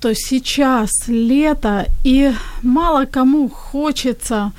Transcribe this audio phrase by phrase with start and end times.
[0.00, 4.52] Что сейчас лето и мало кому хочется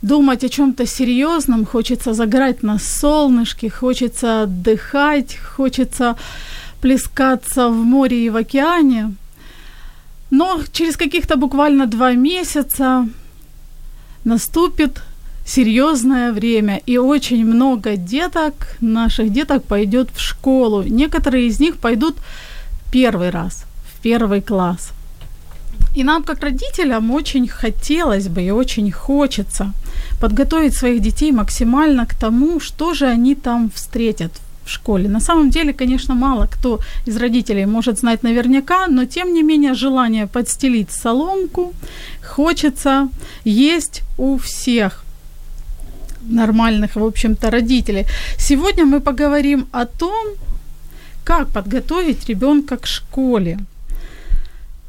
[0.00, 6.16] думать о чем-то серьезном, хочется загорать на солнышке, хочется отдыхать, хочется
[6.80, 9.14] плескаться в море и в океане,
[10.30, 13.06] но через каких-то буквально два месяца
[14.24, 15.02] наступит
[15.44, 20.84] серьезное время, и очень много деток, наших деток пойдет в школу.
[20.84, 22.16] Некоторые из них пойдут
[22.90, 23.66] первый раз,
[24.06, 24.92] первый класс.
[25.96, 29.72] И нам, как родителям, очень хотелось бы и очень хочется
[30.20, 34.30] подготовить своих детей максимально к тому, что же они там встретят
[34.64, 35.08] в школе.
[35.08, 39.74] На самом деле, конечно, мало кто из родителей может знать наверняка, но тем не менее
[39.74, 41.72] желание подстелить соломку
[42.36, 43.08] хочется
[43.44, 45.04] есть у всех
[46.22, 48.06] нормальных, в общем-то, родителей.
[48.38, 50.26] Сегодня мы поговорим о том,
[51.24, 53.58] как подготовить ребенка к школе.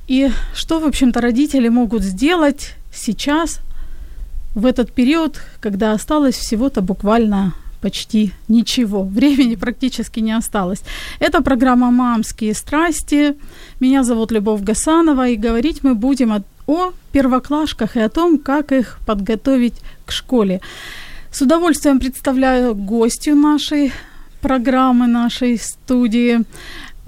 [0.08, 3.60] И что, в общем-то, родители могут сделать сейчас,
[4.56, 9.04] в этот период, когда осталось всего-то буквально почти ничего.
[9.18, 10.82] Времени практически не осталось.
[11.20, 13.36] Это программа «Мамские страсти».
[13.80, 18.72] Меня зовут Любовь Гасанова, и говорить мы будем о, о первоклашках и о том, как
[18.72, 20.60] их подготовить к школе.
[21.32, 23.92] С удовольствием представляю гостью нашей
[24.42, 26.40] программы, нашей студии.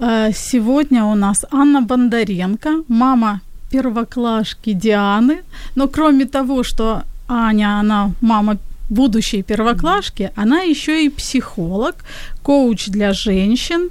[0.00, 3.40] Э, Сегодня у нас Анна Бондаренко, мама
[3.70, 5.42] первоклашки Дианы.
[5.74, 8.56] Но кроме того, что Аня, она мама
[8.88, 11.94] будущей первоклашки, она еще и психолог,
[12.42, 13.90] коуч для женщин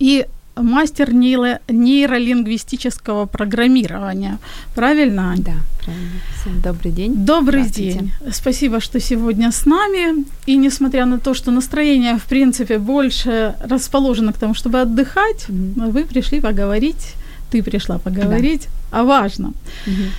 [0.00, 0.26] и
[0.62, 4.38] мастер нейро- нейролингвистического программирования.
[4.74, 5.34] Правильно?
[5.38, 5.52] Да,
[5.84, 6.20] правильно.
[6.40, 7.14] Всем добрый день.
[7.26, 8.12] Добрый день.
[8.32, 10.24] Спасибо, что сегодня с нами.
[10.46, 15.90] И несмотря на то, что настроение, в принципе, больше расположено к тому, чтобы отдыхать, Мгм.
[15.92, 17.14] вы пришли поговорить,
[17.50, 19.54] ты пришла поговорить о важном.
[19.86, 20.10] Мгм.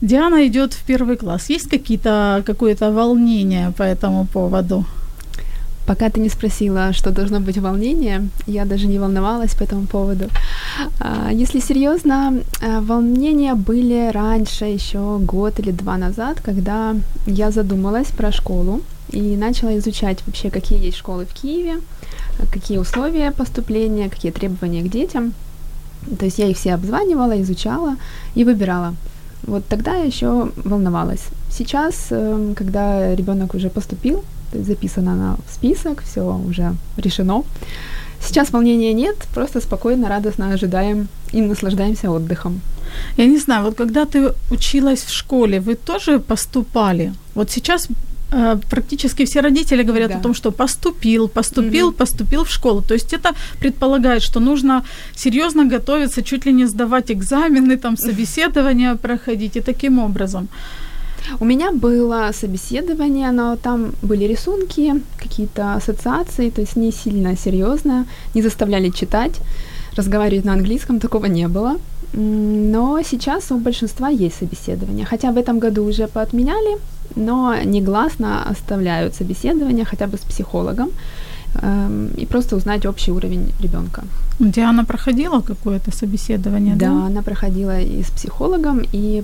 [0.00, 1.50] Диана идет в первый класс.
[1.50, 4.84] Есть какие-то какое-то волнение по этому поводу?
[5.86, 10.28] Пока ты не спросила, что должно быть волнение, я даже не волновалась по этому поводу.
[11.00, 16.96] А, Если серьезно, а, волнения были раньше, еще год или два назад, когда
[17.26, 18.80] я задумалась про школу
[19.10, 21.80] и начала изучать вообще, какие есть школы в Киеве,
[22.50, 25.34] какие условия поступления, какие требования к детям.
[26.18, 27.96] То есть я их все обзванивала, изучала
[28.34, 28.94] и выбирала.
[29.46, 31.24] Вот тогда я еще волновалась.
[31.50, 37.42] Сейчас, эм, когда ребенок уже поступил, то есть записана она в список, все уже решено.
[38.20, 42.60] Сейчас волнения нет, просто спокойно, радостно ожидаем и наслаждаемся отдыхом.
[43.18, 47.12] Я не знаю, вот когда ты училась в школе, вы тоже поступали?
[47.34, 47.88] Вот сейчас
[48.32, 50.16] э, практически все родители говорят Да.
[50.18, 51.96] о том, что поступил, поступил, Мгм.
[51.96, 52.80] поступил в школу.
[52.82, 54.82] То есть это предполагает, что нужно
[55.16, 60.48] серьезно готовиться, чуть ли не сдавать экзамены, там собеседования проходить и таким образом.
[61.40, 68.06] У меня было собеседование, но там были рисунки, какие-то ассоциации, то есть не сильно серьезно,
[68.34, 69.32] не заставляли читать,
[69.96, 71.76] разговаривать на английском, такого не было.
[72.12, 75.04] Но сейчас у большинства есть собеседование.
[75.04, 76.78] Хотя в этом году уже поотменяли,
[77.16, 80.90] но негласно оставляют собеседование хотя бы с психологом
[82.16, 84.02] и просто узнать общий уровень ребенка.
[84.40, 86.86] Диана проходила какое-то собеседование, да?
[86.86, 89.22] Да, она проходила и с психологом, и,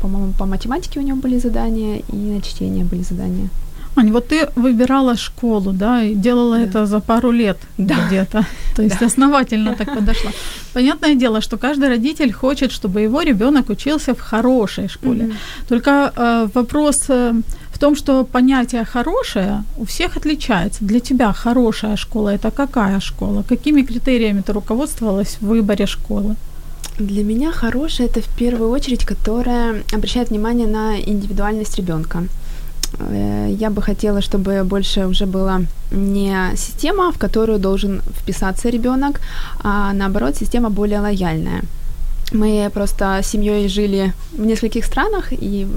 [0.00, 3.48] по-моему, по математике у нее были задания, и на чтение были задания.
[3.96, 6.62] Ань, вот ты выбирала школу, да, и делала Да.
[6.64, 7.94] это за пару лет Да.
[8.08, 8.44] где-то.
[8.76, 10.30] То есть основательно так подошла.
[10.74, 15.22] Понятное дело, что каждый родитель хочет, чтобы его ребенок учился в хорошей школе.
[15.24, 15.32] Мгм.
[15.68, 17.34] Только э, вопрос э,
[17.84, 20.84] том, что понятие хорошее у всех отличается.
[20.84, 23.42] Для тебя хорошая школа это какая школа?
[23.42, 26.36] Какими критериями ты руководствовалась в выборе школы?
[26.98, 32.22] Для меня хорошая это в первую очередь, которая обращает внимание на индивидуальность ребенка.
[32.98, 35.60] Э, я бы хотела, чтобы больше уже была
[35.92, 39.20] не система, в которую должен вписаться ребенок,
[39.62, 41.62] а наоборот система более лояльная.
[42.34, 45.68] Мы просто с семьей жили в нескольких странах, и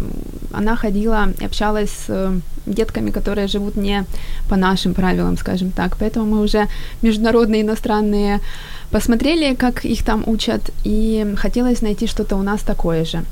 [0.51, 4.05] она ходила и общалась с детками, которые живут не
[4.49, 5.97] по нашим правилам, скажем так.
[5.99, 6.67] Поэтому мы уже
[7.03, 8.39] международные, иностранные
[8.89, 13.23] посмотрели, как их там учат, и хотелось найти что-то у нас такое же.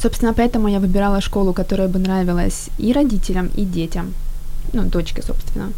[0.00, 4.14] Собственно, поэтому я выбирала школу, которая бы нравилась и родителям, и детям.
[4.72, 5.72] Ну, дочке, собственно.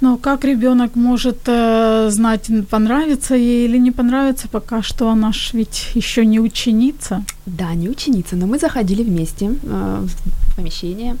[0.00, 5.50] Но как ребенок может э, знать, понравится ей или не понравится, пока что она ж
[5.52, 7.22] ведь еще не ученица?
[7.46, 11.16] Да, не ученица, но мы заходили вместе э, в помещение,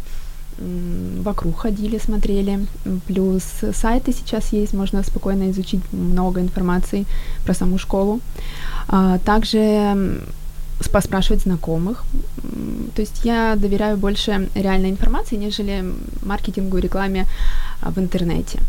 [1.22, 2.66] вокруг ходили, смотрели.
[3.06, 3.42] Плюс
[3.74, 7.04] сайты сейчас есть, можно спокойно изучить много информации
[7.44, 8.20] про саму школу.
[8.88, 10.20] А, также
[10.92, 12.04] поспрашивать знакомых.
[12.94, 15.84] То есть я доверяю больше реальной информации, нежели
[16.22, 17.26] маркетингу и рекламе
[17.82, 18.60] в интернете.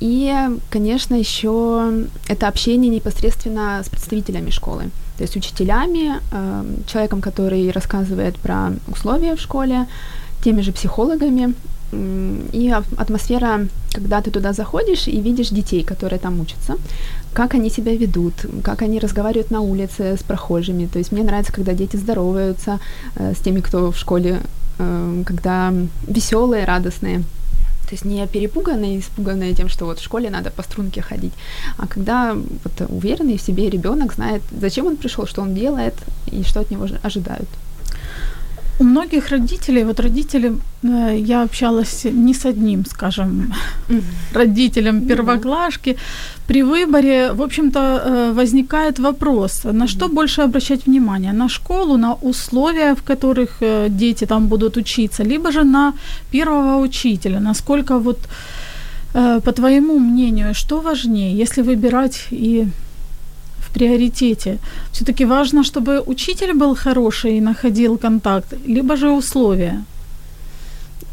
[0.00, 0.34] И,
[0.70, 8.36] конечно, еще это общение непосредственно с представителями школы, то есть учителями, а, человеком, который рассказывает
[8.36, 9.86] про условия в школе,
[10.42, 11.54] теми же психологами,
[11.92, 16.76] и атмосфера, когда ты туда заходишь и видишь детей, которые там учатся,
[17.34, 18.34] как они себя ведут,
[18.64, 20.86] как они разговаривают на улице с прохожими.
[20.86, 22.80] То есть мне нравится, когда дети здороваются
[23.16, 24.40] э, с теми, кто в школе,
[24.78, 25.72] э, когда
[26.08, 27.24] веселые, радостные.
[27.92, 31.34] То есть не перепуганные, испуганные тем, что вот в школе надо по струнке ходить,
[31.76, 35.92] а когда вот уверенный в себе ребенок знает, зачем он пришел, что он делает
[36.32, 37.48] и что от него ожидают.
[38.78, 40.52] У многих родителей, вот родители,
[40.82, 43.52] э, я общалась не с одним, скажем,
[44.34, 45.96] родителем первоклашки,
[46.46, 52.14] при выборе, в общем-то, э, возникает вопрос, на что больше обращать внимание, на школу, на
[52.14, 55.92] условия, в которых э, дети там будут учиться, либо же на
[56.32, 58.18] первого учителя, насколько вот,
[59.44, 62.66] по твоему мнению, что важнее, если выбирать и
[63.72, 64.58] приоритете.
[64.92, 69.84] Все-таки важно, чтобы учитель был хороший и находил контакт, либо же условия.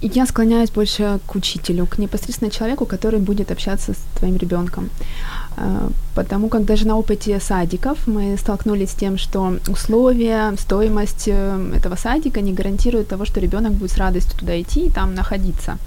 [0.01, 4.89] Я склоняюсь больше к учителю, к непосредственно человеку, который будет общаться с твоим ребенком.
[5.57, 11.73] А, потому как даже на опыте садиков мы столкнулись с тем, что условия, стоимость э,
[11.75, 15.77] этого садика не гарантируют того, что ребенок будет с радостью туда идти и там находиться.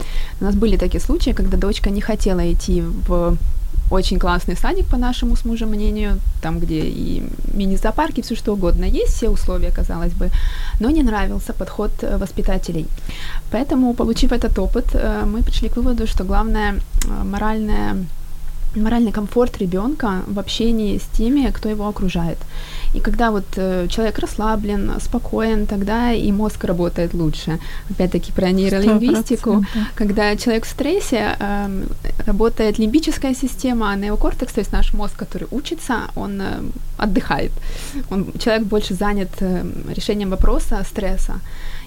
[0.41, 3.39] У нас были такие случаи, когда дочка не хотела идти в
[3.91, 7.23] очень классный садик, по нашему с мужем мнению, там, где и
[7.55, 10.31] мини-зоопарки, все что угодно есть, все условия, казалось бы,
[10.81, 12.87] но не нравился подход э, воспитателей.
[13.51, 17.97] Поэтому, получив этот опыт, э, мы пришли к выводу, что главное э, моральное
[18.77, 22.39] моральный комфорт ребенка в общении с теми, кто его окружает.
[22.94, 27.59] И когда вот э, человек расслаблен, спокоен, тогда и мозг работает лучше.
[27.91, 29.50] Опять-таки про нейролингвистику.
[29.50, 29.65] 100%.
[29.94, 31.85] Когда человек в стрессе, э,
[32.27, 36.62] работает лимбическая система, а неокортекс, то есть наш мозг, который учится, он э,
[36.99, 37.53] отдыхает.
[38.11, 39.65] Он, человек больше занят э,
[39.97, 41.35] решением вопроса стресса.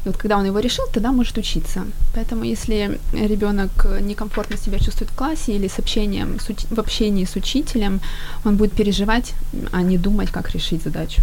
[0.05, 1.85] И вот когда он его решил, тогда может учиться.
[2.13, 3.71] Поэтому если ребенок
[4.01, 7.99] некомфортно себя чувствует в классе или с общением, с уч- в общении с учителем,
[8.45, 9.33] он будет переживать,
[9.71, 11.21] а не думать, как решить задачу.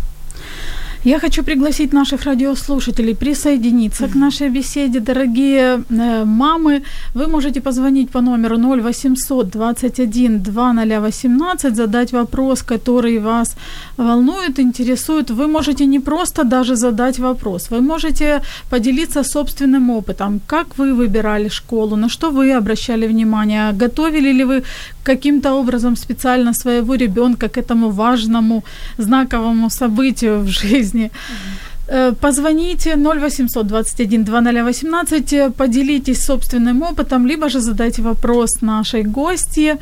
[1.04, 5.00] Я хочу пригласить наших радиослушателей присоединиться к нашей беседе.
[5.00, 6.82] Дорогие э, мамы,
[7.14, 13.56] вы можете позвонить по номеру 0800 21 2018, задать вопрос, который вас
[13.96, 15.30] волнует, интересует.
[15.30, 18.40] Вы можете не просто даже задать вопрос, вы можете
[18.70, 24.62] поделиться собственным опытом, как вы выбирали школу, на что вы обращали внимание, готовили ли вы
[25.04, 28.62] каким-то образом специально своего ребенка к этому важному
[28.98, 30.91] знаковому событию в жизни.
[30.94, 32.16] Mm-hmm.
[32.20, 39.76] Позвоните 0800 21 2018, поделитесь собственным опытом, либо же задайте вопрос нашей гости.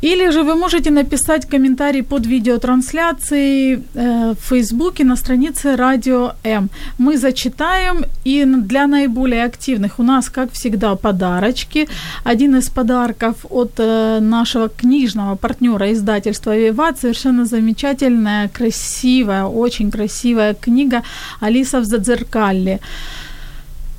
[0.00, 6.70] Или же вы можете написать комментарий под видеотрансляцией э, в Фейсбуке на странице Радио М.
[6.98, 11.88] Мы зачитаем, и для наиболее активных у нас, как всегда, подарочки.
[12.24, 20.54] Один из подарков от э, нашего книжного партнера издательства «Виват» совершенно замечательная, красивая, очень красивая
[20.54, 21.02] книга
[21.40, 22.78] «Алиса в Задзеркалле».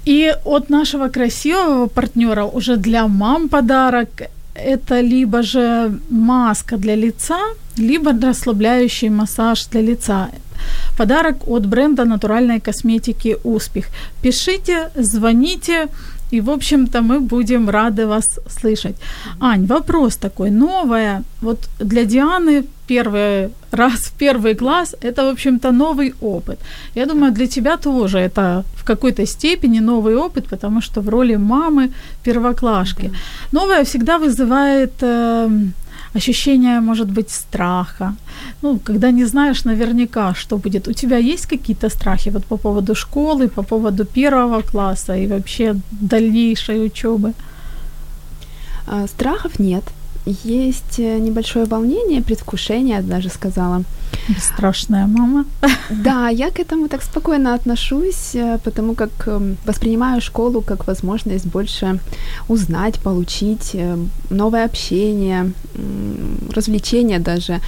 [0.06, 4.10] И от нашего красивого партнера уже для мам подарок
[4.66, 7.40] это либо же маска для лица,
[7.78, 10.30] либо расслабляющий массаж для лица.
[10.98, 13.86] Подарок от бренда натуральной косметики «Успех».
[14.22, 15.88] Пишите, звоните,
[16.32, 18.96] и, в общем-то, мы будем рады вас слышать.
[19.40, 20.52] Ань, вопрос такой.
[20.52, 26.60] Новая, вот для Дианы первый раз в первый класс, это, в общем-то, новый опыт.
[26.96, 31.38] Я думаю, для тебя тоже это в какой-то степени новый опыт, потому что в роли
[31.38, 31.90] мамы
[32.24, 33.12] первоклашки.
[33.52, 35.50] Новое всегда вызывает э,
[36.18, 38.16] ощущение, может быть, страха.
[38.62, 40.88] Ну, когда не знаешь наверняка, что будет.
[40.88, 45.76] У тебя есть какие-то страхи вот по поводу школы, по поводу первого класса и вообще
[45.92, 47.34] дальнейшей учебы?
[48.88, 49.84] А, страхов нет.
[50.44, 53.84] Есть э, небольшое волнение, предвкушение, я даже сказала.
[54.38, 55.46] Страшная мама.
[55.90, 61.48] Да, я к этому так спокойно отношусь, э, потому как эм, воспринимаю школу как возможность
[61.48, 62.00] больше
[62.48, 63.98] узнать, получить э,
[64.30, 65.52] новое общение,
[66.56, 67.60] развлечения даже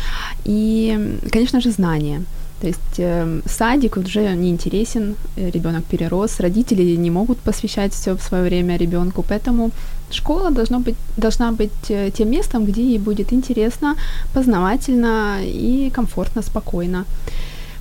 [0.46, 2.24] и, конечно же, знания.
[2.62, 8.22] То есть э, садик уже не интересен, ребенок перерос, родители не могут посвящать все в
[8.22, 9.72] свое время ребенку, поэтому
[10.12, 13.96] школа должна быть, должна быть э, тем местом, где ей будет интересно,
[14.34, 17.06] познавательно и комфортно, спокойно.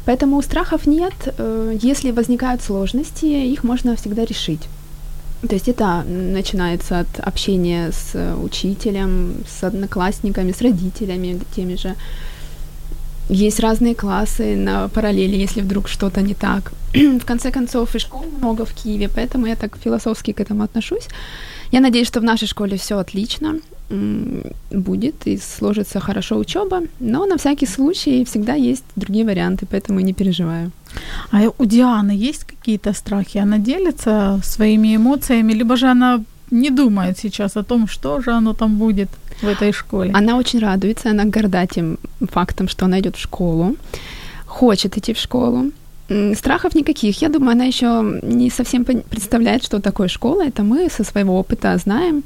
[0.06, 1.14] Поэтому страхов нет.
[1.38, 4.68] Э, если возникают сложности, их можно всегда решить.
[5.48, 11.94] То есть это начинается от общения с учителем, с одноклассниками, с родителями теми же.
[13.30, 16.72] Есть разные классы на параллели, если вдруг что-то не так.
[16.94, 21.08] в конце концов, и школ много в Киеве, поэтому я так философски к этому отношусь.
[21.72, 23.60] Я надеюсь, что в нашей школе все отлично
[24.70, 30.12] будет и сложится хорошо учеба, но на всякий случай всегда есть другие варианты, поэтому не
[30.12, 30.70] переживаю.
[31.32, 33.38] А у Дианы есть какие-то страхи?
[33.38, 38.54] Она делится своими эмоциями, либо же она не думает сейчас о том, что же оно
[38.54, 39.08] там будет
[39.42, 40.12] в этой школе?
[40.14, 43.76] Она очень радуется, она горда тем фактом, что она идет в школу,
[44.46, 45.72] хочет идти в школу.
[46.34, 47.22] Страхов никаких.
[47.22, 50.44] Я думаю, она еще не совсем представляет, что такое школа.
[50.44, 52.24] Это мы со своего опыта знаем.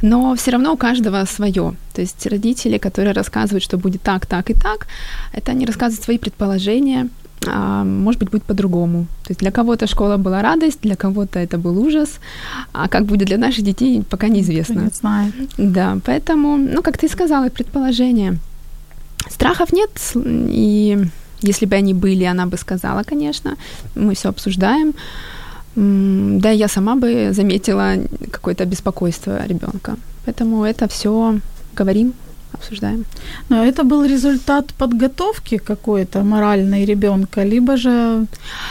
[0.00, 1.74] Но все равно у каждого свое.
[1.92, 4.86] То есть родители, которые рассказывают, что будет так, так и так,
[5.34, 7.08] это они рассказывают свои предположения,
[7.46, 9.06] может быть, будет по-другому.
[9.24, 12.20] То есть для кого-то школа была радость, для кого-то это был ужас,
[12.72, 14.80] а как будет для наших детей, пока неизвестно.
[14.80, 15.32] Не знаю.
[15.58, 18.38] Да, поэтому, ну, как ты сказала, предположение.
[19.30, 19.90] Страхов нет,
[20.24, 20.98] и
[21.42, 23.56] если бы они были, она бы сказала, конечно.
[23.94, 24.92] Мы все обсуждаем.
[25.76, 27.94] Да, я сама бы заметила
[28.30, 29.96] какое-то беспокойство ребенка.
[30.26, 31.38] Поэтому это все
[31.76, 32.12] говорим,
[32.52, 33.04] обсуждаем.
[33.48, 38.26] Но это был результат подготовки какой-то моральной ребенка, либо же...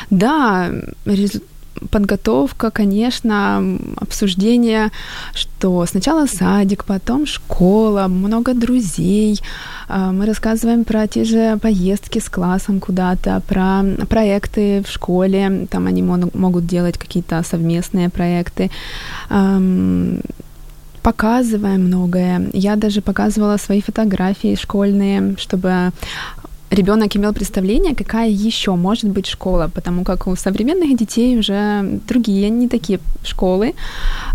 [0.10, 0.70] Да,
[1.06, 1.44] результат
[1.92, 3.64] подготовка, конечно,
[3.96, 4.92] обсуждение,
[5.34, 9.40] что сначала садик, потом школа, много друзей.
[9.88, 15.88] А, мы рассказываем про те же поездки с классом куда-то, про проекты в школе, там
[15.88, 18.70] они могут делать какие-то совместные проекты
[21.02, 22.50] показываем многое.
[22.54, 25.92] Я даже показывала свои фотографии школьные, чтобы
[26.72, 32.50] ребенок имел представление, какая еще может быть школа, потому как у современных детей уже другие,
[32.50, 33.74] не такие школы,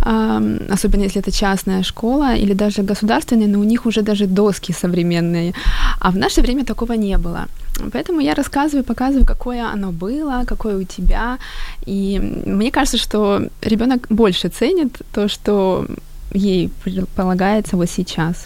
[0.00, 5.52] особенно если это частная школа или даже государственная, но у них уже даже доски современные,
[6.00, 7.46] а в наше время такого не было.
[7.92, 11.38] Поэтому я рассказываю, показываю, какое оно было, какое у тебя,
[11.86, 15.86] и мне кажется, что ребенок больше ценит то, что
[16.34, 16.70] ей
[17.16, 18.44] полагается вот сейчас.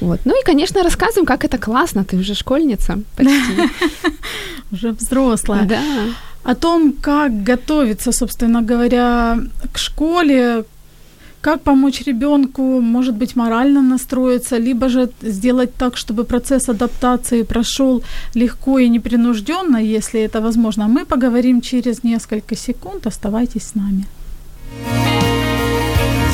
[0.00, 0.20] Вот.
[0.24, 2.04] Ну и, конечно, рассказываем, как это классно.
[2.04, 3.70] Ты уже школьница почти.
[4.72, 5.64] Уже взрослая.
[5.64, 5.82] Да.
[6.42, 9.38] О том, как готовиться, собственно говоря,
[9.72, 10.64] к школе,
[11.40, 18.02] как помочь ребенку, может быть, морально настроиться, либо же сделать так, чтобы процесс адаптации прошел
[18.34, 20.88] легко и непринужденно, если это возможно.
[20.88, 23.06] Мы поговорим через несколько секунд.
[23.06, 24.06] Оставайтесь с нами.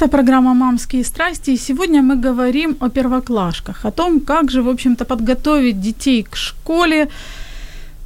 [0.00, 4.68] Это программа «Мамские страсти», и сегодня мы говорим о первоклашках, о том, как же, в
[4.68, 7.08] общем-то, подготовить детей к школе,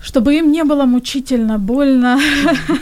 [0.03, 2.19] чтобы им не было мучительно больно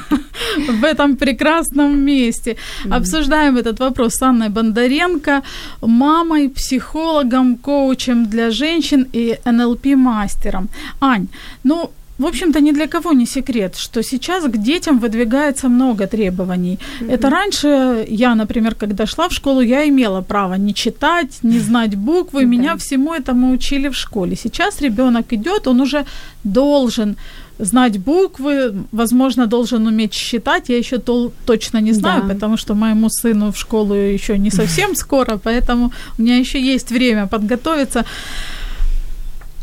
[0.81, 2.57] в этом прекрасном месте.
[2.91, 5.43] Обсуждаем этот вопрос с Анной Бондаренко,
[5.83, 10.69] мамой, психологом, коучем для женщин и НЛП-мастером.
[11.01, 11.29] Ань,
[11.65, 11.91] ну,
[12.23, 16.79] в общем-то, ни для кого не секрет, что сейчас к детям выдвигается много требований.
[16.79, 17.15] Mm-hmm.
[17.15, 21.95] Это раньше я, например, когда шла в школу, я имела право не читать, не знать
[21.97, 24.37] буквы, меня всему этому учили в школе.
[24.37, 26.05] Сейчас ребенок идет, он уже
[26.45, 27.17] должен
[27.59, 30.69] знать буквы, возможно, должен уметь считать.
[30.69, 32.35] Я еще то, точно не знаю, да.
[32.35, 36.91] потому что моему сыну в школу еще не совсем скоро, поэтому у меня еще есть
[36.91, 38.05] время подготовиться.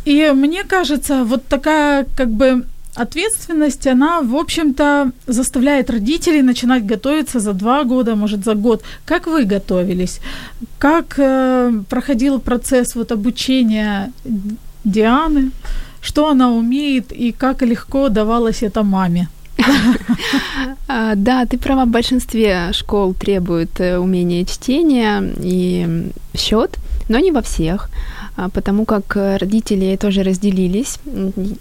[0.09, 7.39] И мне кажется, вот такая как бы ответственность, она, в общем-то, заставляет родителей начинать готовиться
[7.39, 8.81] за два года, может, за год.
[9.05, 10.19] Как вы готовились?
[10.79, 14.11] Как э, проходил процесс вот обучения
[14.83, 15.51] Дианы?
[16.01, 19.27] Что она умеет и как легко давалось это маме?
[20.87, 27.31] А, да, ты права, в большинстве школ требует э, умения чтения и счет, но не
[27.31, 27.89] во всех.
[28.39, 30.99] А, потому как э, родители тоже разделились,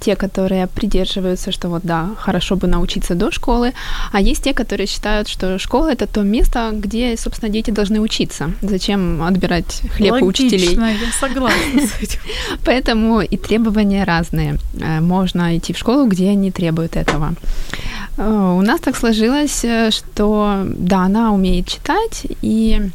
[0.00, 3.72] те, которые придерживаются, что вот да, хорошо бы научиться до школы,
[4.12, 8.50] а есть те, которые считают, что школа это то место, где, собственно, дети должны учиться.
[8.62, 10.74] Зачем отбирать хлеб Логично, у учителей?
[10.76, 12.20] я согласна с этим.
[12.64, 14.58] Поэтому и требования разные.
[14.80, 17.34] Э, можно идти в школу, где они требуют этого.
[18.18, 22.90] Э, у нас так сложилось, что да, она умеет читать, и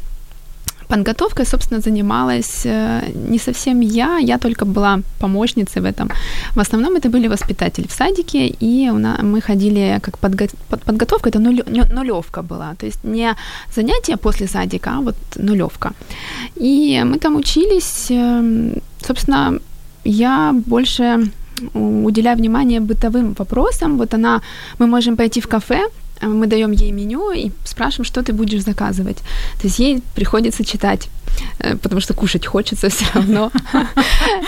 [0.94, 6.08] Подготовкой, собственно, занималась э, не совсем я, я только была помощницей в этом.
[6.54, 10.82] В основном это были воспитатели в садике, и у нас, мы ходили как подго, под,
[10.82, 13.34] подготовка, это нулевка была, то есть не
[13.76, 15.92] занятия после садика, а вот нулевка.
[16.60, 18.74] И мы там учились, эм,
[19.06, 19.58] собственно,
[20.04, 21.30] я больше
[21.74, 23.96] уделяю внимание бытовым вопросам.
[23.96, 24.40] Вот она,
[24.78, 25.88] мы можем пойти в кафе,
[26.28, 29.18] мы даем ей меню и спрашиваем, что ты будешь заказывать.
[29.60, 31.08] То есть ей приходится читать,
[31.58, 33.50] э, потому что кушать хочется все равно.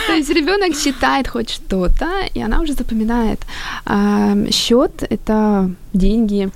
[0.07, 3.41] То есть ребенок читает хоть что-то, и она уже запоминает.
[4.53, 6.51] Счет это деньги.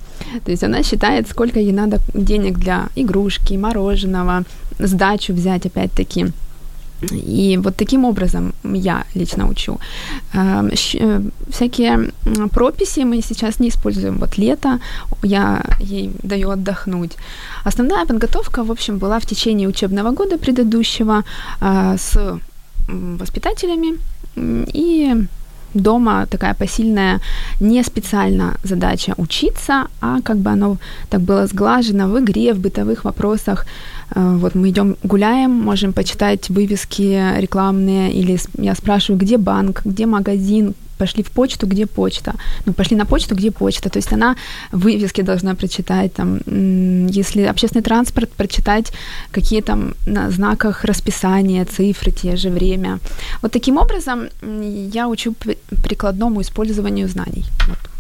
[0.45, 4.45] То есть она считает, сколько ей надо денег для игрушки, мороженого,
[4.79, 6.27] сдачу взять опять-таки.
[7.11, 9.79] И вот таким образом я лично учу.
[10.35, 12.11] Эм, э, всякие
[12.51, 14.19] прописи мы сейчас не используем.
[14.19, 14.79] Вот лето
[15.23, 17.17] я ей даю отдохнуть.
[17.65, 21.25] Основная подготовка, в общем, была в течение учебного года предыдущего
[21.61, 22.41] э, с
[22.89, 23.99] воспитателями
[24.75, 25.27] и
[25.75, 27.21] дома такая посильная,
[27.61, 30.77] не специально задача учиться, а как бы оно
[31.09, 33.67] так было сглажено в игре, в бытовых вопросах.
[34.15, 40.07] Э, вот мы идем гуляем, можем почитать вывески рекламные, или я спрашиваю, где банк, где
[40.07, 42.33] магазин, пошли в почту, где почта.
[42.67, 43.89] Ну, пошли на почту, где почта.
[43.89, 44.37] То есть она
[44.73, 46.41] вывески должна прочитать, там,
[47.13, 48.93] если общественный транспорт, прочитать
[49.33, 52.99] какие там на знаках расписания, цифры, те же время.
[53.43, 54.29] Вот таким образом
[54.95, 55.35] я учу
[55.83, 57.45] прикладному использованию знаний.
[57.69, 57.91] Вот.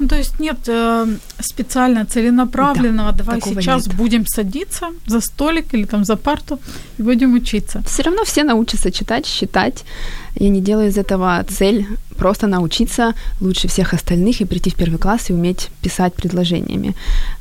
[0.00, 1.06] Ну, то есть нет э,
[1.40, 3.96] специально целенаправленного, да, давай сейчас нет.
[3.96, 6.58] будем садиться за столик или там за парту
[6.98, 7.82] и будем учиться.
[7.86, 9.84] Все равно все научатся читать, считать.
[10.36, 11.86] Я не делаю из этого цель
[12.18, 16.94] просто научиться лучше всех остальных и прийти в первый класс и уметь писать предложениями.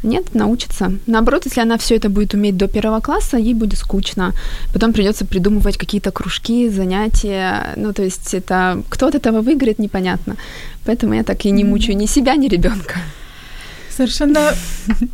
[0.04, 0.92] Нет, научиться.
[1.08, 4.34] Наоборот, если она все это будет уметь до первого класса, ей будет скучно.
[4.74, 7.74] Потом придется придумывать какие-то кружки, занятия.
[7.76, 10.36] Ну, то есть это кто от этого выиграет, непонятно.
[10.86, 12.96] Поэтому я так и не мучаю ни себя, ни ребенка.
[13.90, 14.54] Совершенно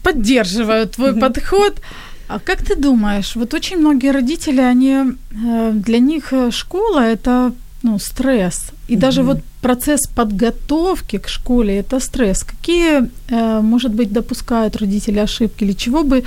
[0.03, 1.81] поддерживаю твой подход.
[2.27, 7.51] А как ты думаешь, вот очень многие родители, они э, для них э, школа это
[7.83, 8.71] ну, стресс.
[8.87, 8.99] И mm-hmm.
[8.99, 12.43] даже вот процесс подготовки к школе это стресс.
[12.43, 15.65] Какие, э, может быть, допускают родители ошибки?
[15.65, 16.23] Или чего бы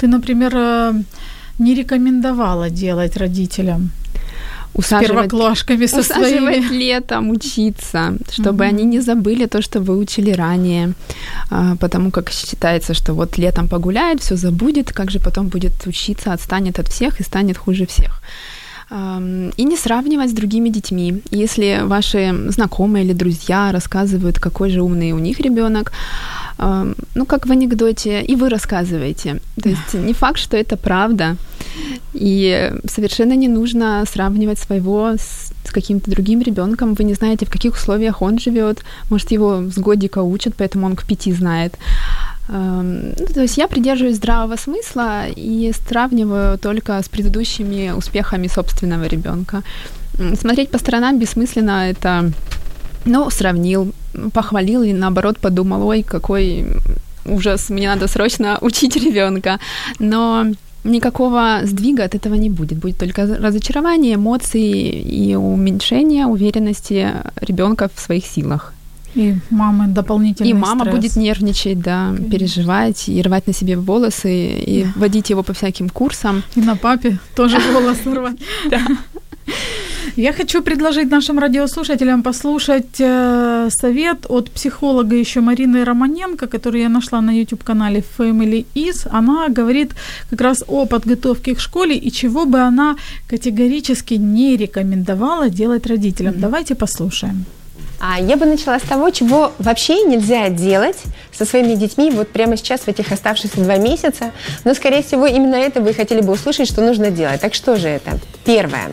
[0.00, 0.54] ты, например,
[1.58, 3.90] не рекомендовала делать родителям?
[4.74, 6.78] усаживать, с первоклашками со усаживать своими.
[6.78, 8.68] летом учиться, чтобы mm-hmm.
[8.68, 10.92] они не забыли то, что выучили ранее,
[11.50, 16.32] а, потому как считается, что вот летом погуляет, все забудет, как же потом будет учиться,
[16.32, 18.22] отстанет от всех и станет хуже всех.
[18.90, 21.22] И не сравнивать с другими детьми.
[21.30, 25.92] Если ваши знакомые или друзья рассказывают, какой же умный у них ребенок,
[26.58, 29.40] ну, как в анекдоте, и вы рассказываете.
[29.62, 31.36] То есть не факт, что это правда.
[32.12, 36.94] И совершенно не нужно сравнивать своего с, с каким-то другим ребенком.
[36.94, 38.84] Вы не знаете, в каких условиях он живет.
[39.08, 41.78] Может, его с годика учат, поэтому он к пяти знает.
[42.52, 49.62] Ну, то есть я придерживаюсь здравого смысла и сравниваю только с предыдущими успехами собственного ребенка.
[50.34, 52.32] Смотреть по сторонам бессмысленно это,
[53.04, 53.92] ну, сравнил,
[54.32, 56.66] похвалил и наоборот подумал, ой, какой
[57.24, 59.60] ужас, мне надо срочно учить ребенка.
[60.00, 60.46] Но
[60.82, 62.78] никакого сдвига от этого не будет.
[62.78, 67.08] Будет только разочарование, эмоции и уменьшение уверенности
[67.40, 68.74] ребенка в своих силах.
[69.14, 70.96] И мама дополнительный И мама стресс.
[70.96, 72.30] будет нервничать, да, Конечно.
[72.30, 74.30] переживать и рвать на себе волосы,
[74.66, 74.92] и Да.
[74.96, 76.42] водить его по всяким курсам.
[76.56, 78.36] И на папе тоже голос рвать.
[80.16, 86.88] Я хочу предложить нашим радиослушателям послушать э, совет от психолога еще Марины Романенко, который я
[86.88, 89.08] нашла на YouTube-канале Family Is.
[89.10, 89.90] Она говорит
[90.30, 92.96] как раз о подготовке к школе и чего бы она
[93.28, 96.34] категорически не рекомендовала делать родителям.
[96.40, 97.44] Давайте послушаем.
[98.00, 100.96] А я бы начала с того, чего вообще нельзя делать
[101.40, 104.32] со своими детьми вот прямо сейчас в этих оставшихся два месяца.
[104.64, 107.40] Но, скорее всего, именно это вы хотели бы услышать, что нужно делать.
[107.40, 108.18] Так что же это?
[108.44, 108.88] Первое.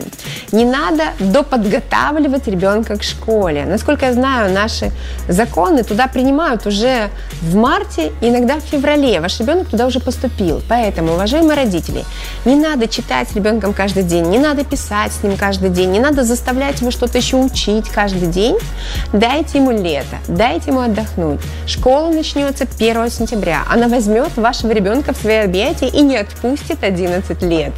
[0.50, 3.66] Не надо доподготавливать ребенка к школе.
[3.66, 4.92] Насколько я знаю, наши
[5.28, 7.10] законы туда принимают уже
[7.42, 9.20] в марте, иногда в феврале.
[9.20, 10.62] Ваш ребенок туда уже поступил.
[10.70, 12.04] Поэтому, уважаемые родители,
[12.46, 16.00] не надо читать с ребенком каждый день, не надо писать с ним каждый день, не
[16.00, 18.56] надо заставлять его что-то еще учить каждый день.
[19.12, 21.40] Дайте ему лето, дайте ему отдохнуть.
[21.66, 23.64] Школа начнется 1 сентября.
[23.68, 27.72] Она возьмет вашего ребенка в свои объятия и не отпустит 11 лет.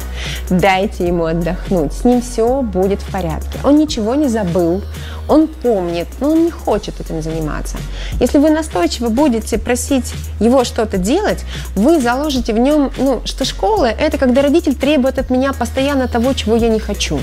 [0.49, 1.93] Дайте ему отдохнуть.
[1.93, 3.59] С ним все будет в порядке.
[3.63, 4.81] Он ничего не забыл.
[5.27, 7.77] Он помнит, но он не хочет этим заниматься.
[8.19, 11.45] Если вы настойчиво будете просить его что-то делать,
[11.75, 16.33] вы заложите в нем, ну, что школа– это когда родитель требует от меня постоянно того,
[16.33, 17.19] чего я не хочу.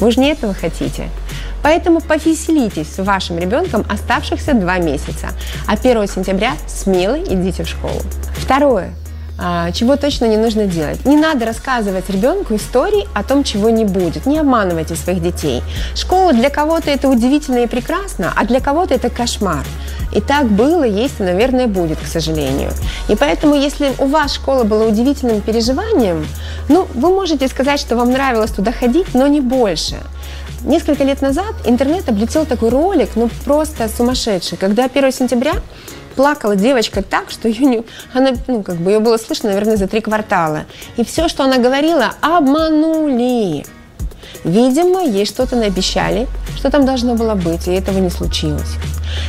[0.00, 1.08] Вы же не этого хотите.
[1.64, 5.28] Поэтому повеселитесь с вашим ребенком оставшихся два месяца.
[5.66, 8.02] А 1 сентября смело идите в школу.
[8.36, 8.90] Второе.
[9.38, 11.06] А, чего точно не нужно делать.
[11.06, 14.26] Не надо рассказывать ребенку истории о том, чего не будет.
[14.26, 15.62] Не обманывайте своих детей.
[15.94, 19.64] Школа для кого-то это удивительно и прекрасно, а для кого-то это кошмар.
[20.14, 22.72] И так было, есть и, наверное, будет, к сожалению.
[23.08, 26.26] И поэтому, если у вас школа была удивительным переживанием,
[26.68, 29.96] ну, вы можете сказать, что вам нравилось туда ходить, но не больше.
[30.64, 35.52] Несколько лет назад интернет облетел такой ролик, ну просто сумасшедший, когда 1 сентября
[36.16, 39.88] плакала девочка так, что ее не, она, ну, как бы ее было слышно, наверное, за
[39.88, 40.64] три квартала.
[40.96, 43.66] И все, что она говорила, обманули.
[44.43, 48.75] Видимо, ей что-то наобещали, что там должно было быть, и этого не случилось.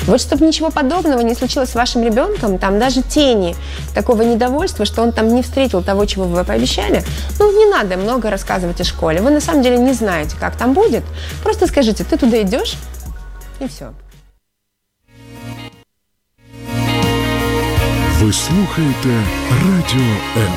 [0.07, 3.57] Вот чтобы ничего подобного не случилось с вашим ребенком, там даже тени
[3.95, 7.03] такого недовольства, что он там не встретил того, чего вы пообещали,
[7.39, 9.21] ну, не надо много рассказывать о школе.
[9.21, 11.03] Вы на самом деле не знаете, как там будет.
[11.43, 12.75] Просто скажите, ты туда идешь,
[13.61, 13.87] и все.
[18.21, 20.53] Ви слухаєте Радіо М.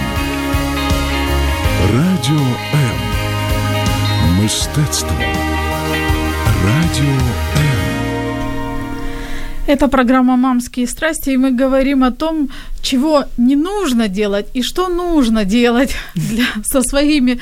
[1.93, 3.06] Радіо М.
[4.42, 5.10] Мистецтво.
[6.64, 7.14] Радіо.
[9.66, 12.48] Это программа «Мамские страсти», и мы говорим о том,
[12.82, 17.38] чего не нужно делать и что нужно делать для, со своими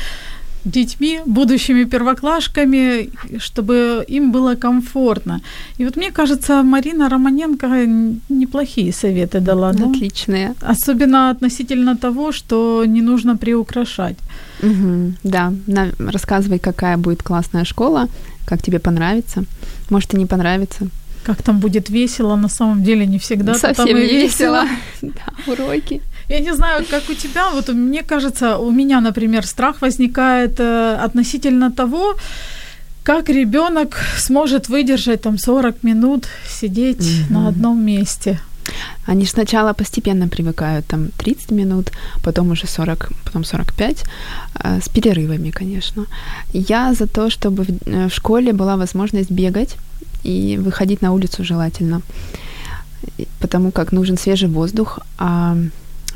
[0.67, 5.41] детьми, будущими первоклашками, чтобы им было комфортно.
[5.79, 7.67] И вот мне кажется, Марина Романенко
[8.29, 9.85] неплохие советы дала, да?
[9.91, 10.55] Отличные.
[10.61, 14.17] Особенно относительно того, что не нужно приукрашать.
[14.63, 18.09] Мгм, да, на- рассказывай, какая будет классная школа,
[18.47, 19.45] как тебе понравится.
[19.91, 20.89] Может, и не понравится.
[21.25, 24.63] Как там будет весело, на самом деле не всегда там Совсем не весело.
[24.63, 24.65] весело.
[25.03, 26.01] Да, уроки.
[26.29, 31.05] Я не знаю, как у тебя, вот мне кажется, у меня, например, страх возникает э,
[31.05, 32.17] относительно того,
[33.05, 38.41] как ребенок сможет выдержать там 40 минут сидеть на одном месте.
[39.07, 41.93] Они же сначала постепенно привыкают, там 30 минут,
[42.25, 44.05] потом уже 40, потом 45,
[44.65, 46.07] э, с перерывами, конечно.
[46.53, 49.77] Я за то, чтобы в, э, в школе была возможность бегать
[50.25, 52.03] и выходить на улицу желательно,
[53.39, 55.57] потому как нужен свежий воздух, а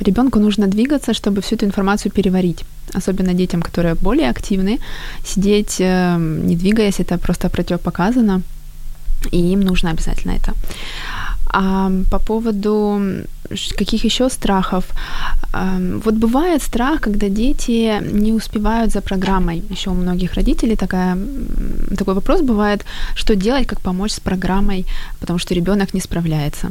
[0.01, 2.65] ребенку нужно двигаться, чтобы всю эту информацию переварить.
[2.95, 4.79] Особенно детям, которые более активны,
[5.25, 8.43] сидеть э, не двигаясь, это просто противопоказано,
[9.33, 10.55] и им нужно обязательно это.
[11.53, 13.01] А по поводу
[13.79, 14.85] каких еще страхов?
[15.53, 19.63] Ам, Вот бывает страх, когда дети не успевают за программой.
[19.71, 21.19] Еще у многих родителей такая,
[21.99, 22.85] такой вопрос бывает,
[23.17, 24.87] что делать, как помочь с программой,
[25.21, 26.71] потому что ребенок не справляется.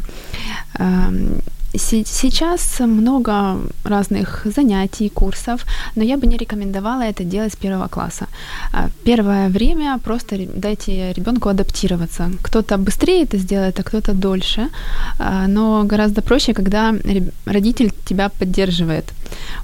[1.73, 8.27] Сейчас много разных занятий, курсов, но я бы не рекомендовала это делать с первого класса.
[8.73, 12.31] А, Первое время просто дайте ребенку адаптироваться.
[12.41, 14.69] Кто-то быстрее это сделает, а кто-то дольше.
[15.19, 16.95] А, Но гораздо проще, когда
[17.45, 19.13] родитель тебя поддерживает.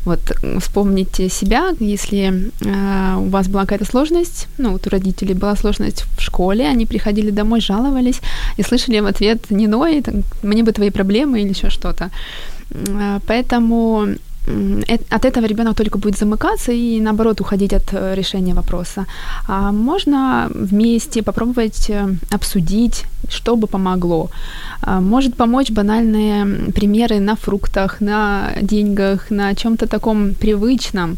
[0.06, 0.20] Вот
[0.60, 6.06] вспомните себя, если а, у вас была какая-то сложность, ну вот у родителей была сложность
[6.18, 8.22] в школе, они приходили домой, жаловались
[8.58, 10.04] и слышали в ответ «не ной,
[10.44, 12.05] мне бы твои проблемы» или еще что-то.
[13.28, 14.08] Поэтому
[15.10, 19.06] от этого ребенок только будет замыкаться и наоборот уходить от э, решения вопроса.
[19.48, 24.30] А можно вместе попробовать э, обсудить, что бы помогло.
[24.82, 31.16] А, может помочь банальные примеры на фруктах, на деньгах, на чем-то таком привычном.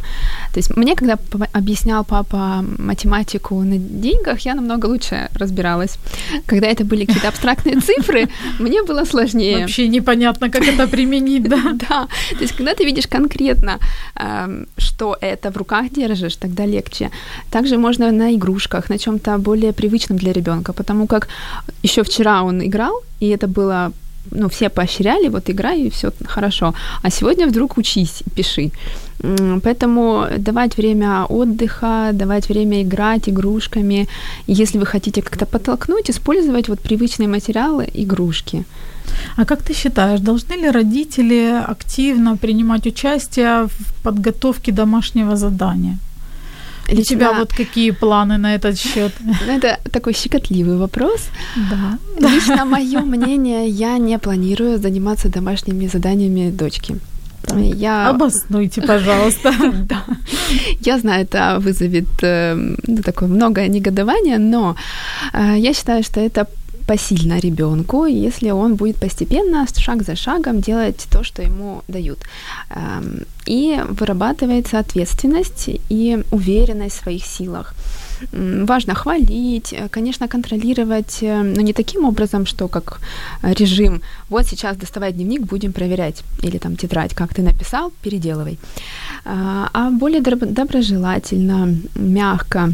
[0.53, 1.17] То есть мне, когда
[1.53, 5.97] объяснял папа математику на деньгах, я намного лучше разбиралась.
[6.45, 9.59] Когда это были какие-то абстрактные цифры, мне было сложнее.
[9.59, 11.57] Вообще непонятно, как это применить, да?
[11.89, 12.07] Да.
[12.31, 13.80] То есть когда ты видишь конкретно,
[14.77, 17.10] что это в руках держишь, тогда легче.
[17.51, 21.27] Также можно на игрушках, на чем-то более привычном для ребенка, потому как
[21.84, 23.91] еще вчера он играл, и это было
[24.32, 26.73] ну, все поощряли, вот играй, и все хорошо.
[27.03, 28.71] А сегодня вдруг учись, пиши.
[29.63, 34.08] Поэтому давать время отдыха, давать время играть игрушками.
[34.47, 38.65] Если вы хотите как-то подтолкнуть, использовать вот привычные материалы, игрушки.
[39.38, 45.98] А как ты считаешь, должны ли родители активно принимать участие в подготовке домашнего задания?
[46.88, 47.02] Лично...
[47.02, 49.12] У тебя вот какие планы на этот счет?
[49.48, 51.30] Ну, это такой щекотливый вопрос.
[51.70, 51.98] Да.
[52.30, 56.96] Лично мое мнение, я не планирую заниматься домашними заданиями дочки.
[57.56, 58.10] Я...
[58.10, 59.54] Обоснуйте, пожалуйста.
[59.89, 60.04] да.
[60.86, 62.56] Я знаю, это вызовет э,
[62.88, 64.76] ну, такое многое негодование, но
[65.34, 66.48] э, я считаю, что это
[66.88, 72.19] посильно ребенку, если он будет постепенно, шаг за шагом делать то, что ему дают.
[72.69, 77.73] Эм, и вырабатывается ответственность и уверенность в своих силах.
[78.32, 83.00] Важно хвалить, э, конечно, контролировать, э, но не таким образом, что как
[83.43, 88.58] режим, вот сейчас доставай дневник, будем проверять, или там тетрадь, как ты написал, переделывай,
[89.26, 92.73] а, а более доброжелательно, мягко,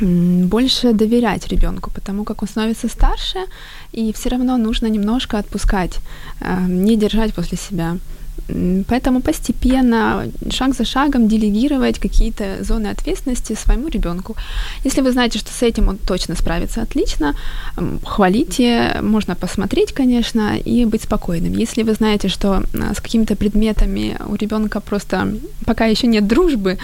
[0.00, 3.38] больше доверять ребенку, потому как он становится старше,
[3.92, 5.98] и все равно нужно немножко отпускать,
[6.40, 7.96] э, не держать после себя.
[8.88, 14.36] Поэтому постепенно, шаг за шагом делегировать какие-то зоны ответственности своему ребенку.
[14.84, 17.34] Если вы знаете, что с этим он точно справится отлично,
[18.04, 21.52] хвалите, можно посмотреть, конечно, и быть спокойным.
[21.52, 25.28] Если вы знаете, что с какими-то предметами у ребенка просто
[25.66, 26.78] пока еще нет дружбы,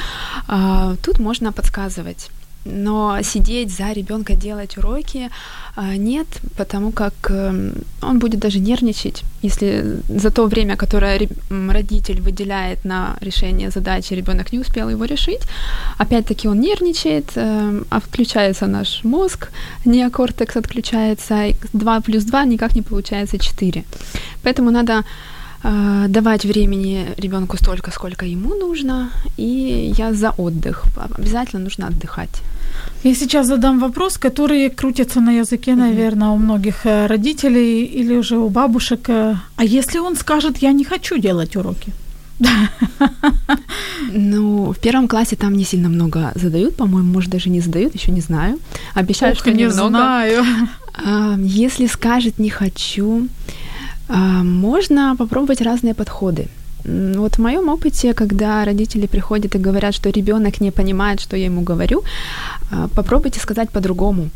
[0.47, 2.31] а, тут можно подсказывать
[2.65, 5.31] но сидеть за ребенка делать уроки
[5.77, 12.21] а, нет, потому как эм, он будет даже нервничать, если за то время, которое родитель
[12.21, 15.43] выделяет на решение задачи, ребенок не успел его решить,
[15.99, 18.01] опять-таки он нервничает, эм, а
[18.67, 19.51] наш мозг,
[19.85, 23.85] неокортекс отключается, 2 плюс 2 никак не получается 4.
[24.43, 25.05] Поэтому надо
[26.09, 30.85] давать времени ребенку столько, сколько ему нужно, и я за отдых.
[31.19, 32.43] Обязательно нужно отдыхать.
[33.05, 38.37] Я сейчас задам вопрос, который крутится на языке, наверное, у многих э, родителей или уже
[38.37, 39.09] у бабушек.
[39.09, 41.93] Э, а если он скажет, я не хочу делать уроки?
[44.13, 48.13] Ну, в первом классе там не сильно много задают, по-моему, может, даже не задают, еще
[48.13, 48.59] не знаю.
[48.95, 49.89] Обещаю, что не немного.
[49.89, 50.45] знаю.
[51.07, 53.55] А, если скажет не хочу, а,
[54.09, 56.49] можно попробовать разные подходы.
[56.85, 61.47] Вот в моем опыте, когда родители приходят и говорят, что ребенок не понимает, что я
[61.47, 62.03] ему говорю,
[62.71, 64.29] а, попробуйте сказать по-другому.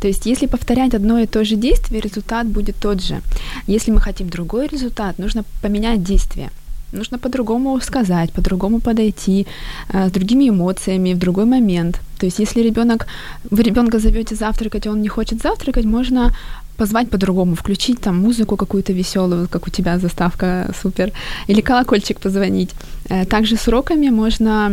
[0.00, 3.20] То есть, если повторять одно и то же действие, результат будет тот же.
[3.66, 6.50] Если мы хотим другой результат, нужно поменять действие.
[6.92, 9.46] Нужно по-другому сказать, по-другому подойти,
[9.92, 12.00] э, с другими эмоциями, в другой момент.
[12.18, 13.06] То есть, если ребенок,
[13.50, 16.32] вы ребенка зовете завтракать, а он не хочет завтракать, можно
[16.80, 21.12] позвать по-другому, включить там музыку какую-то веселую, как у тебя заставка супер,
[21.48, 22.70] или колокольчик позвонить.
[23.10, 24.72] Э, также с уроками можно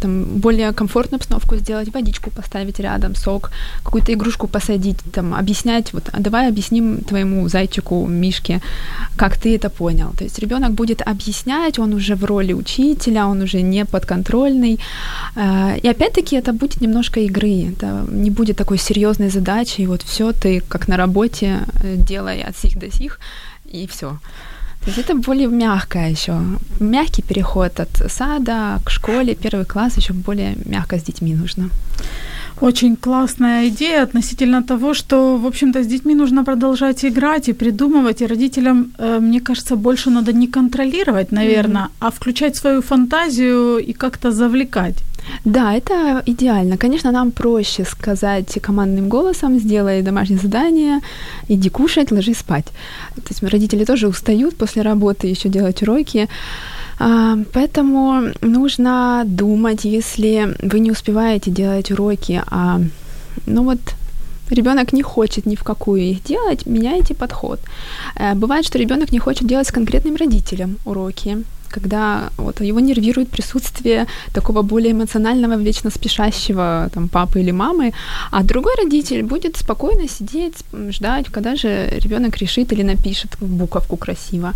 [0.00, 3.50] там более комфортную обстановку сделать, водичку поставить рядом, сок,
[3.84, 8.60] какую-то игрушку посадить, там объяснять, вот, а давай объясним твоему зайчику, Мишке,
[9.16, 10.10] как ты это понял.
[10.18, 14.78] То есть ребенок будет объяснять, он уже в роли учителя, он уже не подконтрольный.
[15.36, 20.02] Э, и опять-таки это будет немножко игры, это не будет такой серьезной задачи, и вот
[20.02, 23.18] все ты как на работе работе, э, делай от сих до сих,
[23.72, 24.18] и все.
[24.84, 26.32] То есть это более мягкое еще,
[26.80, 31.70] мягкий переход от сада к школе, первый класс еще более мягко с детьми нужно.
[32.60, 38.22] Очень классная идея относительно того, что, в общем-то, с детьми нужно продолжать играть и придумывать,
[38.22, 42.06] и родителям, э, мне кажется, больше надо не контролировать, наверное, mm-hmm.
[42.06, 45.05] а включать свою фантазию и как-то завлекать.
[45.44, 46.76] Да, это идеально.
[46.76, 51.00] Конечно, нам проще сказать командным голосом, сделай домашнее задание,
[51.48, 52.66] иди кушать, ложись спать.
[53.14, 56.28] То есть родители тоже устают после работы еще делать уроки.
[56.98, 62.80] А, поэтому нужно думать, если вы не успеваете делать уроки, а
[63.46, 63.78] ну вот
[64.50, 67.60] ребенок не хочет ни в какую их делать, меняйте подход.
[68.16, 71.44] Э, бывает, что ребенок не хочет делать с конкретным родителем уроки.
[71.70, 77.92] Когда вот его нервирует присутствие такого более эмоционального, вечно спешащего там папы или мамы,
[78.30, 84.52] а другой родитель будет спокойно сидеть, ждать, когда же ребенок решит или напишет буковку красиво.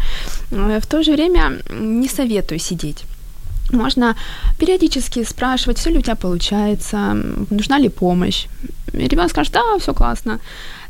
[0.50, 3.04] Э, в то же время не советую сидеть.
[3.72, 4.16] Можно
[4.58, 7.16] периодически спрашивать, все ли у тебя получается,
[7.50, 8.46] нужна ли помощь.
[8.92, 10.40] Ребенок скажет, да, все классно.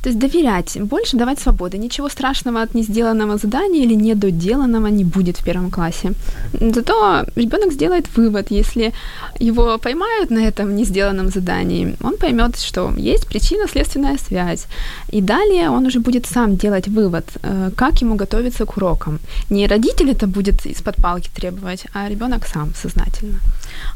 [0.03, 1.79] То есть доверять, больше давать свободы.
[1.79, 6.13] Ничего страшного от несделанного задания или недоделанного не будет в первом классе.
[6.53, 8.93] Зато ребенок сделает вывод, если
[9.41, 14.67] его поймают на этом несделанном задании, он поймет, что есть причинно-следственная связь.
[15.13, 19.19] И далее он уже будет сам делать вывод, э, как ему готовиться к урокам.
[19.51, 23.41] Не родитель это будет из-под палки требовать, а ребенок сам сознательно.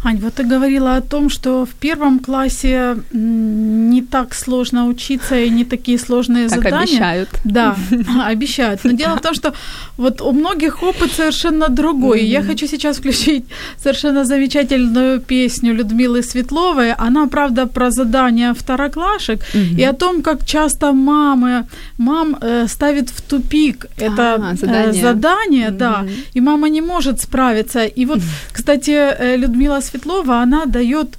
[0.04, 5.50] Ань, вот ты говорила о том, что в первом классе не так сложно учиться и
[5.50, 6.82] не такие сложные так задания.
[6.82, 7.28] обещают.
[7.44, 7.76] Да,
[8.26, 8.84] обещают.
[8.84, 9.52] Но дело в том, что
[9.96, 12.20] вот у многих опыт совершенно другой.
[12.20, 12.26] Mm-hmm.
[12.26, 13.44] Я хочу сейчас включить
[13.82, 16.92] совершенно замечательную песню Людмилы Светловой.
[16.92, 19.80] Она, правда, про задания второклашек mm-hmm.
[19.80, 21.66] и о том, как часто мамы,
[21.98, 25.78] мам э, ставит в тупик это а, задание, э, задание mm-hmm.
[25.78, 27.84] да, и мама не может справиться.
[27.84, 28.20] И вот,
[28.52, 31.16] кстати, э, Людмила Светлова, она дает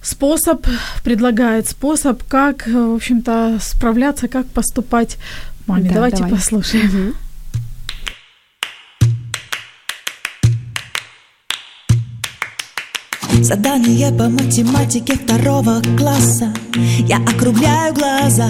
[0.00, 0.66] способ,
[1.04, 5.18] предлагает способ, как, в общем-то, справляться, как поступать
[5.66, 5.88] маме.
[5.88, 6.32] Да, Давайте давай.
[6.32, 6.86] послушаем.
[6.86, 7.14] Угу.
[13.42, 16.54] Задание по математике второго класса.
[17.08, 18.48] Я округляю глаза.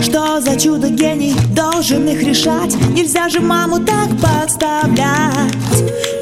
[0.00, 2.74] Что за чудо гений должен их решать?
[2.94, 5.52] Нельзя же маму так подставлять.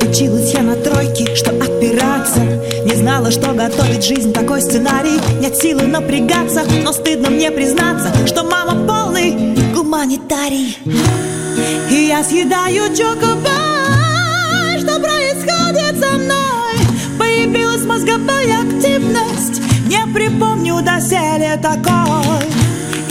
[0.03, 2.41] Училась я на тройке, что опираться
[2.85, 5.21] Не знала, что готовит жизнь такой сценарий.
[5.41, 10.77] Нет силы напрягаться, но стыдно мне признаться Что мама полный гуманитарий.
[11.88, 16.41] И я съедаю чокобай Что происходит со мной?
[17.83, 19.61] Появилась мозговая активность.
[19.88, 22.47] Не припомню доселе такой.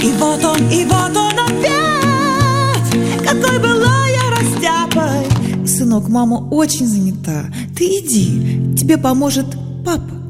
[0.02, 3.26] И вот он, и вот он опять.
[3.26, 5.68] Какой была я растяпой.
[5.68, 7.46] Сынок, мама очень занята.
[7.78, 9.46] Ты иди, тебе поможет
[9.86, 10.21] папа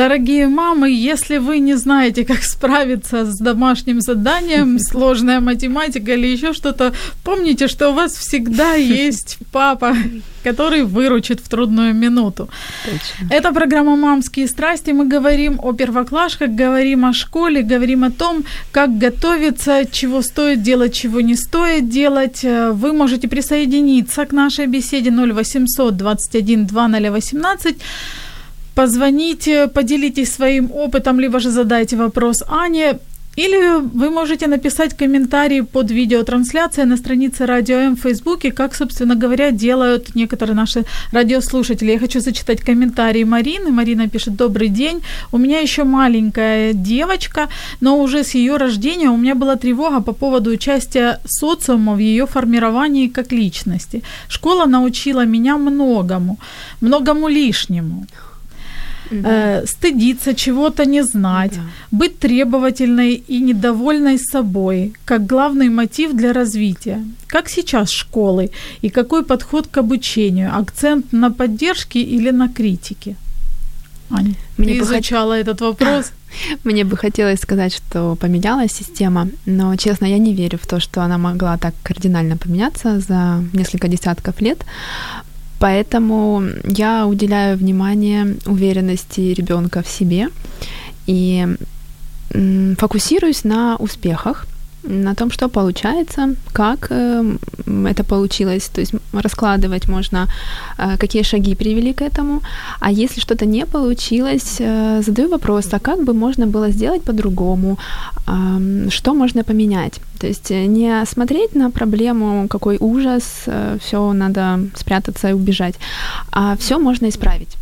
[0.00, 6.54] Дорогие мамы, если вы не знаете, как справиться с домашним заданием, сложная математика или еще
[6.54, 9.94] что-то, помните, что у вас всегда есть папа,
[10.42, 12.48] который выручит в трудную минуту.
[12.84, 13.34] Точно.
[13.34, 14.92] Это программа «Мамские страсти».
[14.92, 20.94] Мы говорим о первоклашках, говорим о школе, говорим о том, как готовиться, чего стоит делать,
[20.94, 22.42] чего не стоит делать.
[22.42, 27.76] Вы можете присоединиться к нашей беседе 0800 21 2018
[28.74, 32.98] позвоните, поделитесь своим опытом, либо же задайте вопрос Ане.
[33.36, 39.14] Или вы можете написать комментарий под видеотрансляцией на странице Радио М в Фейсбуке, как, собственно
[39.14, 41.92] говоря, делают некоторые наши радиослушатели.
[41.92, 43.70] Я хочу зачитать комментарий Марины.
[43.70, 45.00] Марина пишет, добрый день,
[45.32, 47.48] у меня еще маленькая девочка,
[47.80, 52.26] но уже с ее рождения у меня была тревога по поводу участия социума в ее
[52.26, 54.02] формировании как личности.
[54.28, 56.38] Школа научила меня многому,
[56.80, 58.06] многому лишнему
[59.10, 59.20] угу.
[59.24, 61.62] э, стыдиться, чего-то не знать, да.
[61.90, 67.04] быть требовательной и недовольной собой, как главный мотив для развития.
[67.26, 68.50] Как сейчас школы
[68.82, 70.56] и какой подход к обучению?
[70.56, 73.16] Акцент на поддержке или на критике?
[74.10, 75.40] Аня, Мне ты изучала хот...
[75.40, 76.12] этот вопрос?
[76.64, 81.02] Мне бы хотелось сказать, что поменялась система, но, честно, я не верю в то, что
[81.02, 84.64] она могла так кардинально поменяться за несколько десятков лет.
[85.60, 90.28] Поэтому я уделяю внимание уверенности ребенка в себе
[91.06, 91.46] и
[92.78, 94.46] фокусируюсь на успехах,
[94.82, 97.36] на том, что получается, как э,
[97.86, 100.26] это получилось, то есть раскладывать можно,
[100.78, 102.42] э, какие шаги привели к этому,
[102.80, 107.78] а если что-то не получилось, э, задаю вопрос, а как бы можно было сделать по-другому,
[108.90, 114.60] что можно поменять, то есть э, не смотреть на проблему, какой ужас, э, все надо
[114.76, 115.74] спрятаться и убежать,
[116.30, 117.56] а все можно исправить.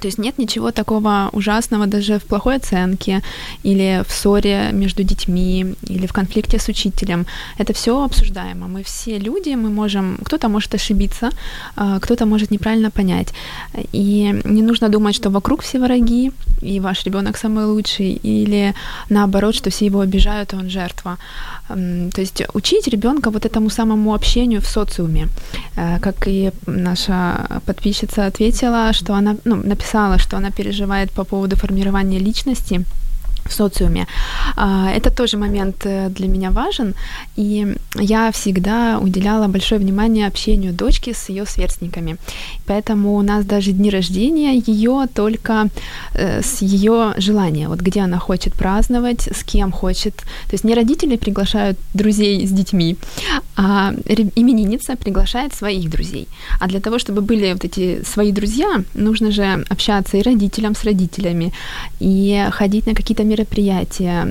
[0.00, 3.22] То есть нет ничего такого ужасного даже в плохой оценке
[3.64, 7.26] или в ссоре между детьми или в конфликте с учителем.
[7.58, 8.68] Это все обсуждаемо.
[8.68, 11.30] Мы все люди, мы можем, кто-то может ошибиться,
[11.76, 13.32] а, кто-то может неправильно понять.
[13.92, 16.30] И не нужно думать, что вокруг все враги,
[16.60, 18.74] и ваш ребенок самый лучший, или
[19.08, 21.16] наоборот, что все его обижают, и он жертва.
[21.68, 25.28] То есть учить ребенка вот этому самому общению в социуме.
[25.76, 31.56] Э, как и наша подписчица ответила, что она ну, написала, что она переживает по поводу
[31.56, 32.84] формирования личности,
[33.48, 34.06] в социуме.
[34.56, 36.94] А, это тоже момент э, для меня важен,
[37.36, 42.16] и я всегда уделяла большое внимание общению дочки с ее сверстниками.
[42.66, 45.68] Поэтому у нас даже дни рождения ее только
[46.14, 50.16] э, с ее желания, вот где она хочет праздновать, с кем хочет.
[50.16, 52.96] То есть не родители приглашают друзей с детьми,
[53.56, 53.92] а
[54.36, 56.28] именинница приглашает своих друзей.
[56.60, 60.84] А для того, чтобы были вот эти свои друзья, нужно же общаться и родителям с
[60.84, 61.52] родителями,
[62.00, 63.35] и ходить на какие-то мероприятия,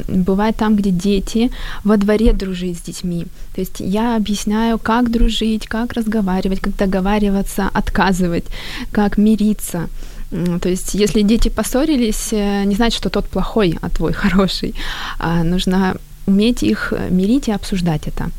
[0.07, 1.51] бывать там, где дети,
[1.83, 3.25] во дворе дружить с детьми.
[3.53, 8.45] То есть я объясняю, как дружить, как разговаривать, как договариваться, отказывать,
[8.91, 9.89] как мириться.
[10.61, 14.73] То есть, если дети поссорились, э, не значит, что тот плохой, а твой хороший.
[15.19, 15.95] А нужно
[16.27, 18.31] уметь их мирить и обсуждать это.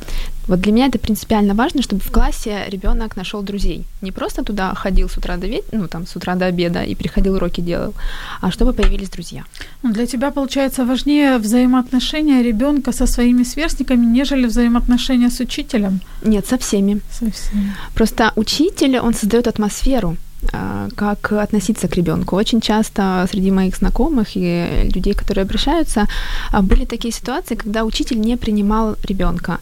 [0.48, 3.84] Вот для меня это принципиально важно, чтобы в классе ребенок нашел друзей.
[4.00, 5.62] Не просто туда ходил с утра до ве...
[5.72, 7.94] ну там с утра до обеда и приходил уроки делал,
[8.40, 9.42] а чтобы появились друзья.
[9.82, 16.00] Ну, для тебя получается важнее взаимоотношения ребенка со своими сверстниками, нежели взаимоотношения с учителем?
[16.22, 17.00] Нет, со всеми.
[17.10, 17.74] Со всеми.
[17.94, 20.16] Просто учитель, он создает атмосферу.
[20.52, 22.36] А, как относиться к ребенку.
[22.36, 26.06] Очень часто среди моих знакомых и людей, которые обращаются,
[26.52, 29.58] а, были такие ситуации, когда учитель не принимал ребенка.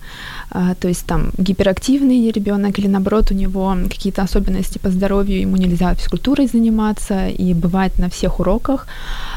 [0.51, 5.57] А, то есть там гиперактивный ребенок или наоборот у него какие-то особенности по здоровью, ему
[5.57, 8.87] нельзя физкультурой заниматься и бывать на всех уроках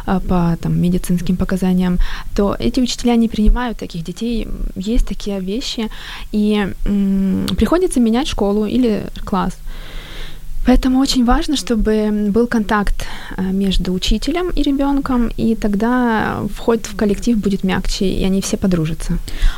[0.05, 1.97] по там, медицинским показаниям,
[2.35, 4.47] то эти учителя не принимают таких детей.
[4.75, 5.89] Есть такие вещи,
[6.31, 9.53] и м- приходится менять школу или класс.
[10.67, 13.05] Поэтому очень важно, чтобы был контакт
[13.37, 18.57] э, между учителем и ребенком, и тогда вход в коллектив будет мягче, и они все
[18.57, 19.17] подружатся.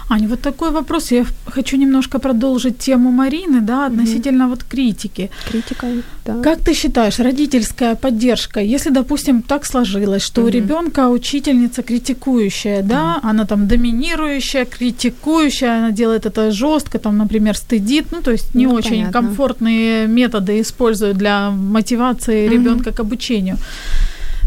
[0.10, 1.12] Аня, вот такой вопрос.
[1.12, 5.30] Я хочу немножко продолжить тему Марины, да, относительно mm вот критики.
[5.52, 5.88] Критика,
[6.34, 6.42] да.
[6.44, 12.82] Как ты считаешь, родительская поддержка, если, допустим, так сложилось, что mm у ребенка учительница критикующая,
[12.82, 18.56] да, она там доминирующая, критикующая, она делает это жестко, там, например, стыдит, ну, то есть
[18.56, 19.14] не ну, очень понятно.
[19.14, 22.52] комфортные методы используют для мотивации mm-hmm.
[22.52, 23.58] ребенка к обучению.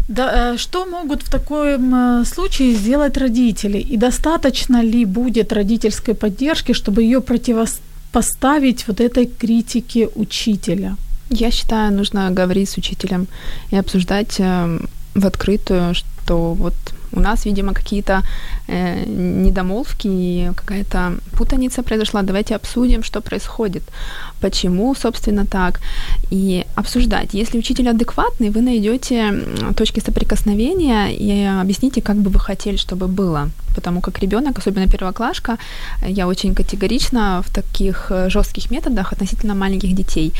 [0.07, 3.77] Да, э, что могут в таком э, случае сделать родители?
[3.77, 10.95] И достаточно ли будет родительской поддержки, чтобы ее противопоставить вот этой критике учителя?
[11.35, 13.27] Я считаю, нужно говорить с учителем
[13.71, 14.79] и обсуждать э,
[15.15, 16.73] в открытую, что вот
[17.11, 18.21] у нас, видимо, какие-то
[18.67, 22.21] э, недомолвки и какая-то путаница произошла.
[22.21, 23.83] Давайте обсудим, что происходит,
[24.43, 25.79] почему, собственно, так.
[26.31, 27.33] И обсуждать.
[27.33, 29.33] Если учитель адекватный, вы найдете
[29.75, 33.49] точки соприкосновения и объясните, как бы вы хотели, чтобы было.
[33.75, 35.57] Потому как ребенок, особенно первоклашка,
[36.07, 40.33] я очень категорична в таких э, жестких методах относительно маленьких детей.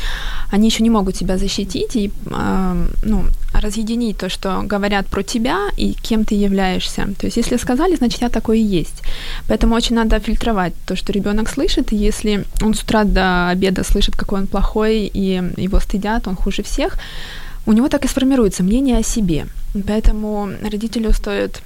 [0.52, 5.58] Они еще не могут себя защитить и э, ну, разъединить то, что говорят про тебя
[5.76, 7.08] и кем ты являешься.
[7.18, 9.02] То есть, если сказали, значит, я такой и есть.
[9.48, 13.84] Поэтому очень надо фильтровать то, что ребенок слышит, и если он с утра до обеда
[13.94, 16.98] слышит, какой он плохой, и его стыдят, он хуже всех,
[17.66, 19.46] у него так и сформируется мнение о себе.
[19.86, 21.62] Поэтому родителю стоит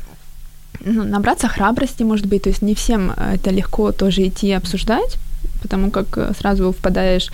[0.85, 5.19] ну, набраться храбрости, может быть, то есть не всем это легко тоже идти обсуждать,
[5.63, 7.31] потому как э, сразу впадаешь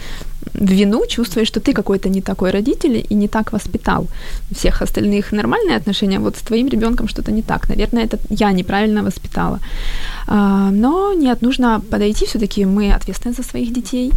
[0.54, 4.06] в вину, чувствуешь, что ты какой-то не такой родитель и не так воспитал.
[4.50, 7.68] Всех остальных нормальные отношения, вот с твоим ребенком что-то не так.
[7.68, 9.58] Наверное, это я неправильно воспитала.
[10.26, 14.12] А, но нет, нужно подойти, все-таки мы ответственны за своих детей,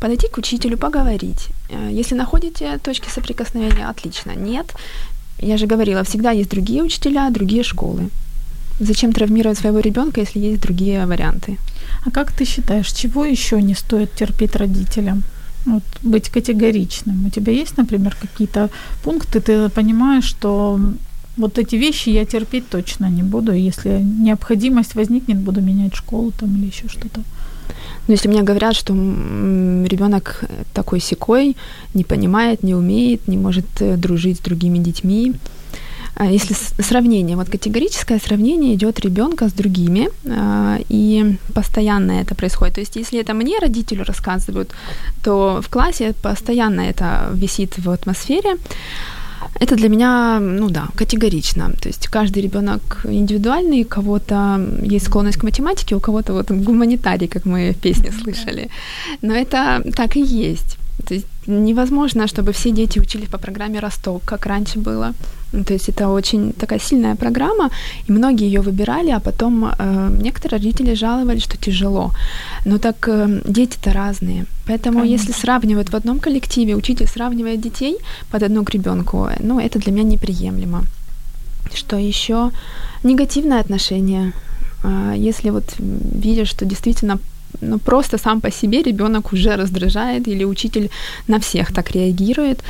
[0.00, 1.48] подойти к учителю, поговорить.
[1.68, 4.32] Э, если находите точки соприкосновения, отлично.
[4.36, 4.74] Нет,
[5.38, 8.08] я же говорила, всегда есть другие учителя, другие школы.
[8.80, 11.58] Зачем травмировать своего ребенка, если есть другие варианты?
[12.06, 15.22] А как ты считаешь, чего еще не стоит терпеть родителям?
[15.66, 17.26] Вот, быть категоричным.
[17.26, 18.70] У тебя есть, например, какие-то
[19.02, 20.80] пункты, ты понимаешь, что
[21.36, 26.56] вот эти вещи я терпеть точно не буду, если необходимость возникнет, буду менять школу там
[26.56, 27.20] или еще что-то.
[28.06, 31.56] Но если мне говорят, что ребенок такой секой,
[31.94, 35.34] не понимает, не умеет, не может э, дружить с другими детьми,
[36.20, 42.74] а если сравнение, вот категорическое сравнение идет ребенка с другими, а, и постоянно это происходит.
[42.74, 44.70] То есть, если это мне родителю рассказывают,
[45.24, 48.56] то в классе постоянно это висит в атмосфере.
[49.60, 51.72] Это для меня, ну да, категорично.
[51.80, 57.28] То есть каждый ребенок индивидуальный, у кого-то есть склонность к математике, у кого-то вот гуманитарий,
[57.28, 58.70] как мы в песне слышали.
[59.22, 60.78] Но это так и есть.
[61.06, 65.14] То есть невозможно, чтобы все дети учились по программе Ростов, как раньше было.
[65.66, 67.70] То есть это очень такая сильная программа,
[68.08, 72.12] и многие ее выбирали, а потом э, некоторые родители жаловались, что тяжело.
[72.64, 74.46] Но так э, дети-то разные.
[74.66, 75.12] Поэтому Конечно.
[75.12, 77.96] если сравнивают в одном коллективе, учитель сравнивает детей
[78.30, 80.84] под одну к ребенку, ну это для меня неприемлемо.
[81.74, 82.50] Что еще?
[83.02, 84.32] Негативное отношение.
[84.84, 87.18] А, если вот видишь, что действительно
[87.60, 90.90] ну, просто сам по себе ребенок уже раздражает или учитель
[91.28, 92.62] на всех так реагирует,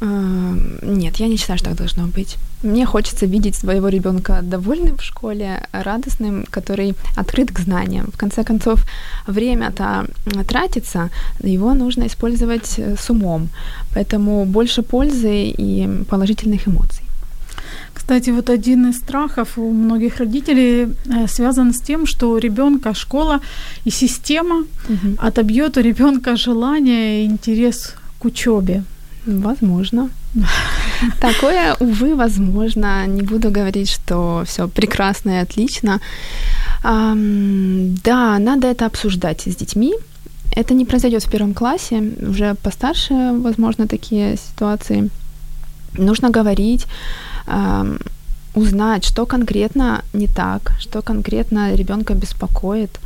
[0.00, 2.38] нет, я не считаю, что так должно быть.
[2.62, 8.06] Мне хочется видеть своего ребенка довольным в школе, радостным, который открыт к знаниям.
[8.12, 8.84] В конце концов,
[9.26, 10.06] время-то
[10.48, 11.10] тратится,
[11.42, 13.48] его нужно использовать э, с умом.
[13.94, 17.04] Поэтому больше пользы и положительных эмоций.
[17.94, 22.94] Кстати, вот один из страхов у многих родителей э, связан с тем, что у ребенка
[22.94, 23.40] школа
[23.84, 25.16] и система угу.
[25.18, 28.84] отобьет у ребенка желание и интерес к учебе.
[29.26, 30.10] Возможно.
[31.20, 33.06] Такое, увы, возможно.
[33.06, 36.00] Не буду говорить, что все прекрасно и отлично.
[36.82, 39.94] Да, надо это обсуждать с детьми.
[40.56, 45.08] Это не произойдет в первом классе, уже постарше, возможно, такие ситуации.
[45.98, 46.86] Нужно говорить,
[48.54, 53.00] узнать, что конкретно не так, что конкретно ребенка беспокоит,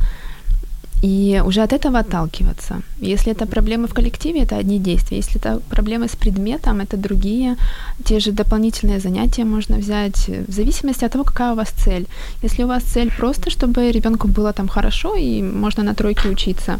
[1.03, 2.81] и уже от этого отталкиваться.
[2.99, 5.17] Если это проблемы в коллективе, это одни действия.
[5.17, 7.55] Если это проблемы с предметом, это другие.
[8.03, 12.07] Те же дополнительные занятия можно взять в зависимости от того, какая у вас цель.
[12.43, 16.79] Если у вас цель просто, чтобы ребенку было там хорошо и можно на тройке учиться,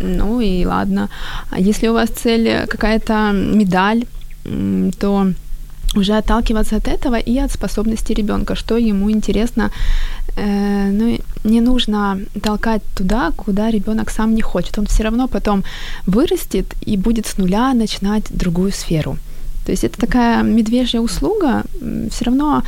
[0.00, 1.08] ну и ладно.
[1.50, 4.04] А если у вас цель какая-то медаль,
[4.98, 5.26] то
[5.96, 9.70] уже отталкиваться от этого и от способности ребенка, что ему интересно.
[10.36, 14.78] Э, ну, не нужно толкать туда, куда ребенок сам не хочет.
[14.78, 15.64] Он все равно потом
[16.06, 19.16] вырастет и будет с нуля начинать другую сферу.
[19.64, 21.64] То есть это такая медвежья услуга,
[22.10, 22.62] все равно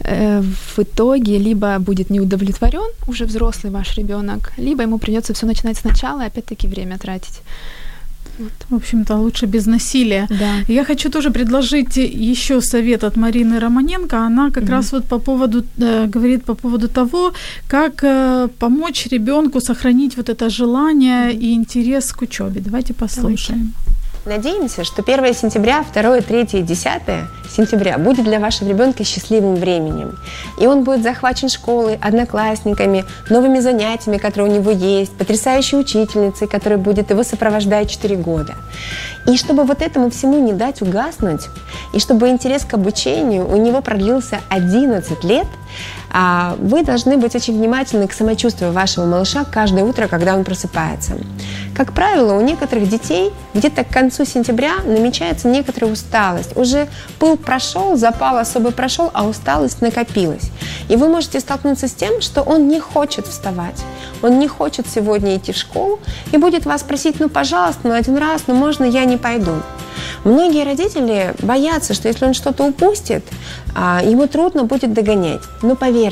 [0.00, 5.78] э, в итоге либо будет неудовлетворен уже взрослый ваш ребенок, либо ему придется все начинать
[5.78, 7.40] сначала и опять-таки время тратить.
[8.38, 8.52] Вот.
[8.70, 10.26] В общем-то, лучше без насилия.
[10.28, 10.64] Да.
[10.68, 14.16] Я хочу тоже предложить еще совет от Марины Романенко.
[14.16, 14.70] Она как mm-hmm.
[14.70, 17.32] раз вот по поводу э, говорит по поводу того,
[17.68, 21.40] как э, помочь ребенку сохранить вот это желание mm-hmm.
[21.40, 22.60] и интерес к учебе.
[22.60, 23.72] Давайте послушаем.
[23.72, 24.03] Давайте.
[24.26, 27.02] Надеемся, что 1 сентября, 2, 3 и 10
[27.46, 30.18] сентября будет для вашего ребенка счастливым временем.
[30.58, 36.78] И он будет захвачен школой, одноклассниками, новыми занятиями, которые у него есть, потрясающей учительницей, которая
[36.78, 38.54] будет его сопровождать 4 года.
[39.26, 41.48] И чтобы вот этому всему не дать угаснуть,
[41.92, 45.46] и чтобы интерес к обучению у него продлился 11 лет,
[46.58, 51.14] вы должны быть очень внимательны к самочувствию вашего малыша каждое утро, когда он просыпается.
[51.74, 56.56] Как правило, у некоторых детей где-то к концу сентября намечается некоторая усталость.
[56.56, 56.86] Уже
[57.18, 60.52] пыл прошел, запал особый прошел, а усталость накопилась.
[60.88, 63.82] И вы можете столкнуться с тем, что он не хочет вставать,
[64.22, 65.98] он не хочет сегодня идти в школу
[66.30, 69.54] и будет вас просить, ну, пожалуйста, ну, один раз, ну, можно я не пойду.
[70.24, 73.24] Многие родители боятся, что если он что-то упустит,
[73.74, 75.42] а, ему трудно будет догонять.
[75.62, 76.03] Но поверьте,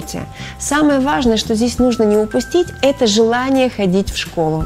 [0.59, 4.64] самое важное, что здесь нужно не упустить, это желание ходить в школу.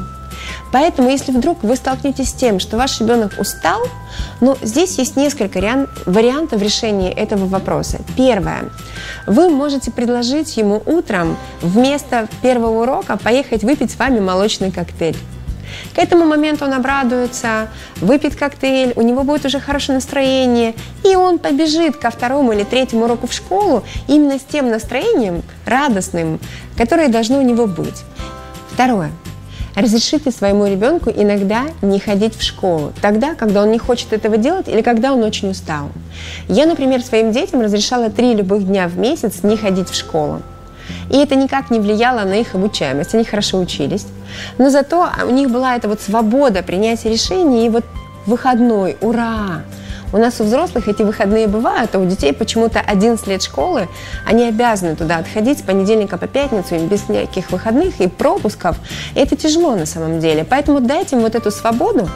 [0.71, 3.81] Поэтому, если вдруг вы столкнетесь с тем, что ваш ребенок устал,
[4.41, 5.59] ну, здесь есть несколько
[6.05, 7.99] вариантов решения этого вопроса.
[8.15, 8.69] Первое.
[9.25, 15.17] Вы можете предложить ему утром вместо первого урока поехать выпить с вами молочный коктейль.
[15.93, 21.39] К этому моменту он обрадуется, выпьет коктейль, у него будет уже хорошее настроение, и он
[21.39, 26.39] побежит ко второму или третьему уроку в школу именно с тем настроением радостным,
[26.77, 28.03] которое должно у него быть.
[28.71, 29.11] Второе.
[29.77, 34.67] Разрешите своему ребенку иногда не ходить в школу, тогда, когда он не хочет этого делать
[34.67, 35.89] или когда он очень устал.
[36.47, 40.41] Я, например, своим детям разрешала три любых дня в месяц не ходить в школу.
[41.09, 43.13] И это никак не влияло на их обучаемость.
[43.15, 44.05] Они хорошо учились.
[44.57, 47.85] Но зато у них была эта вот свобода принятия решений и вот
[48.25, 48.97] выходной.
[49.01, 49.63] Ура!
[50.13, 53.89] У нас у взрослых эти выходные бывают, а у детей почему-то 11 лет школы,
[54.25, 58.77] они обязаны туда отходить с понедельника по пятницу, им без никаких выходных и пропусков.
[59.15, 60.45] И это тяжело на самом деле.
[60.49, 62.09] Поэтому дайте им вот эту свободу,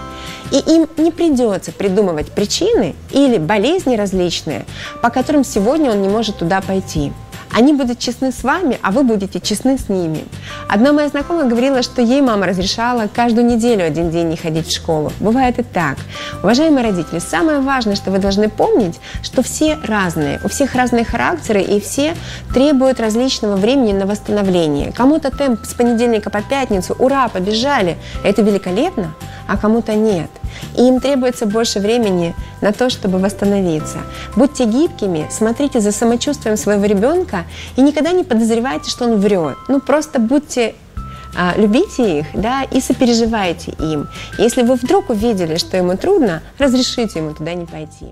[0.52, 4.66] и им не придется придумывать причины или болезни различные,
[5.02, 7.12] по которым сегодня он не может туда пойти.
[7.54, 10.24] Они будут честны с вами, а вы будете честны с ними.
[10.70, 14.74] Одна моя знакомая говорила, что ей мама разрешала каждую неделю один день не ходить в
[14.74, 15.12] школу.
[15.20, 15.98] Бывает и так.
[16.44, 21.62] Уважаемые родители, самое важное, что вы должны помнить, что все разные, у всех разные характеры,
[21.62, 22.16] и все
[22.54, 24.92] требуют различного времени на восстановление.
[24.92, 29.14] Кому-то темп с понедельника по пятницу, ура, побежали, это великолепно,
[29.48, 30.30] а кому-то нет.
[30.78, 33.98] И им требуется больше времени на то, чтобы восстановиться.
[34.36, 39.58] Будьте гибкими, смотрите за самочувствием своего ребенка и никогда не подозревайте, что он врет.
[39.68, 40.76] Ну, просто будьте
[41.35, 44.09] а, любите их, да, и сопереживайте им.
[44.39, 48.07] Если вы вдруг увидели, что ему трудно, разрешите ему туда не пойти.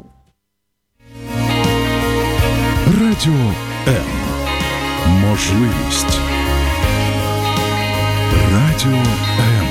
[2.86, 3.53] Радио
[3.88, 4.05] М.
[5.09, 6.18] Можливість.
[8.53, 8.99] Радіо
[9.38, 9.66] М.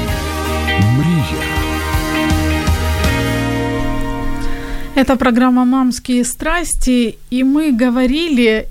[0.98, 1.44] Мрія.
[4.96, 8.68] Это программа «Мамские страсти», и мы говорили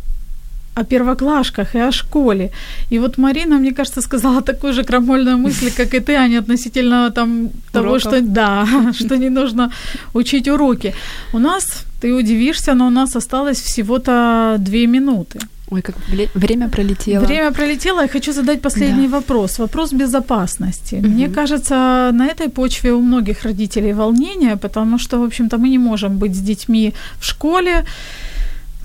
[0.78, 2.52] о первоклашках и о школе.
[2.92, 7.12] И вот Марина, мне кажется, сказала такую же крамольную мысль, как и ты, Аня, относительно
[7.12, 8.02] там, того, Уроков.
[8.02, 8.68] что, да,
[9.00, 9.72] что не нужно
[10.14, 10.94] учить уроки.
[11.34, 15.40] У нас, ты удивишься, но у нас осталось всего-то две минуты.
[15.72, 15.96] Ой, как
[16.36, 17.26] время пролетело.
[17.26, 19.60] Время пролетело, я хочу задать последний вопрос.
[19.60, 21.02] Вопрос безопасности.
[21.02, 25.80] Мне кажется, на этой почве у многих родителей волнение, потому что, в общем-то, мы не
[25.80, 27.84] можем быть с детьми в школе.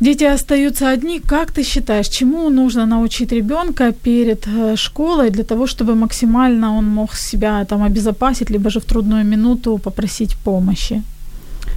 [0.02, 1.20] Дети остаются одни.
[1.20, 6.86] Как ты считаешь, чему нужно научить ребенка перед э, школой для того, чтобы максимально он
[6.86, 11.02] мог себя там обезопасить, либо же в трудную минуту попросить помощи?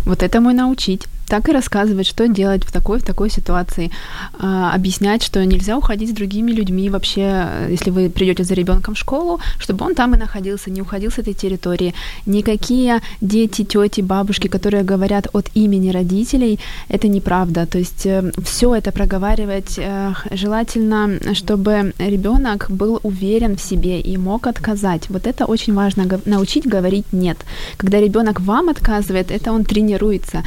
[0.06, 1.08] Вот этому и научить.
[1.28, 3.92] Так и рассказывать, что делать в такой, в такой ситуации.
[4.40, 8.94] А, объяснять, что нельзя уходить с другими людьми вообще, э, если вы придете за ребенком
[8.94, 11.94] в школу, чтобы он там и находился, не уходил с этой территории.
[12.26, 16.60] Никакие дети, тети, бабушки, которые говорят от имени родителей,
[16.90, 17.66] это неправда.
[17.66, 18.08] То есть
[18.44, 25.10] все это проговаривать э, желательно, чтобы ребенок был уверен в себе и мог отказать.
[25.10, 27.38] Вот это очень важно научить говорить нет.
[27.78, 30.44] Когда ребенок вам отказывает, это он тренируется.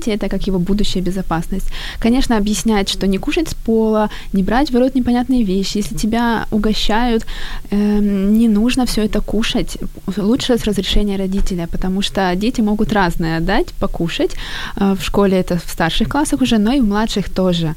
[0.00, 1.66] Воспринимайте это как его будущая безопасность.
[2.02, 5.78] Конечно, объяснять, что не кушать с пола, не брать в рот непонятные вещи.
[5.78, 7.26] Если тебя угощают,
[7.70, 9.78] эм, не нужно все это кушать.
[10.16, 14.30] Лучше с разрешения родителя, потому что дети могут разное дать, покушать.
[14.76, 17.74] Э, В школе это в старших классах уже, но и в младших тоже.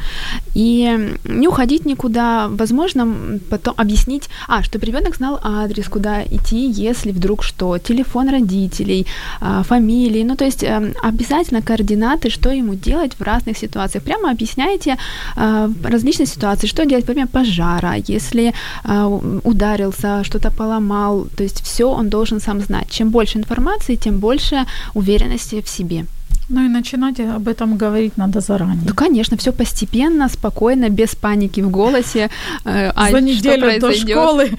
[0.55, 2.47] И не уходить никуда.
[2.49, 3.07] Возможно,
[3.49, 9.05] потом объяснить, а, чтобы ребенок знал адрес, куда идти, если вдруг что, телефон родителей,
[9.41, 10.23] а, фамилии.
[10.23, 14.03] Ну, то есть эм, обязательно координаты, что ему делать в разных ситуациях.
[14.03, 14.97] Прямо объясняйте
[15.35, 18.53] а, различные ситуации, что делать во время пожара, если
[18.85, 21.27] у- ударился, что-то поломал.
[21.35, 22.87] То есть все он должен сам знать.
[22.89, 26.05] Чем больше информации, тем больше уверенности в себе.
[26.49, 28.83] Ну и начинать об этом говорить надо заранее.
[28.87, 32.29] Ну, конечно, все постепенно, спокойно, без паники в голосе.
[32.65, 34.49] Э, а За неделю до школы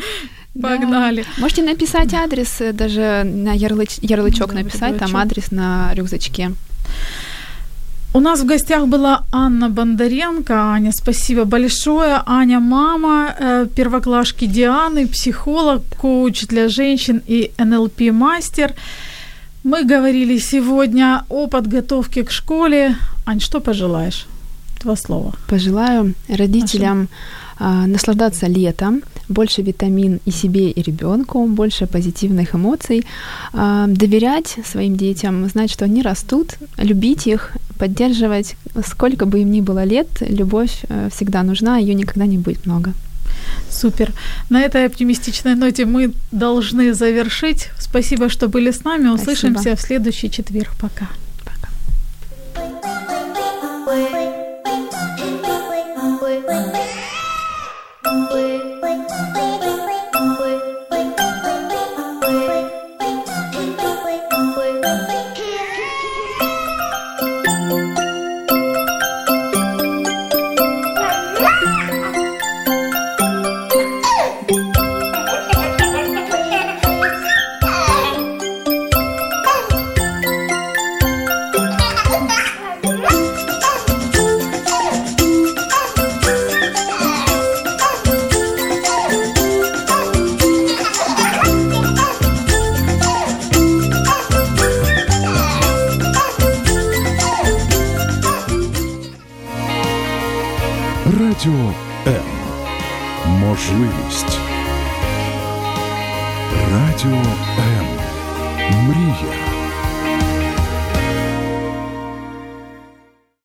[0.54, 0.68] Да.
[0.68, 1.24] погнали.
[1.38, 6.52] Можете написать адрес, э, даже на ярлыч, ярлычок Да, написать, там адрес на рюкзачке.
[8.16, 10.54] У нас в гостях была Анна Бондаренко.
[10.54, 12.22] Аня, спасибо большое.
[12.26, 18.72] Аня мама э, первоклашки Дианы, психолог, коуч для женщин и НЛП-мастер.
[19.64, 22.94] Мы говорили сегодня о подготовке к школе.
[23.26, 24.26] Ань, что пожелаешь?
[24.80, 25.32] Два слова.
[25.48, 27.08] Пожелаю родителям
[27.58, 33.04] а, наслаждаться летом, больше витамин и себе, и ребенку, больше позитивных эмоций,
[33.52, 38.56] а, доверять своим детям, знать, что они растут, любить их, поддерживать,
[38.86, 42.92] сколько бы им ни было лет, любовь э, всегда нужна, ее никогда не будет много.
[43.70, 44.12] Супер.
[44.50, 47.70] На этой оптимистичной ноте мы должны завершить.
[47.78, 49.08] Спасибо, что были с нами.
[49.08, 49.76] Услышимся Спасибо.
[49.76, 50.70] в следующий четверг.
[50.80, 51.08] Пока.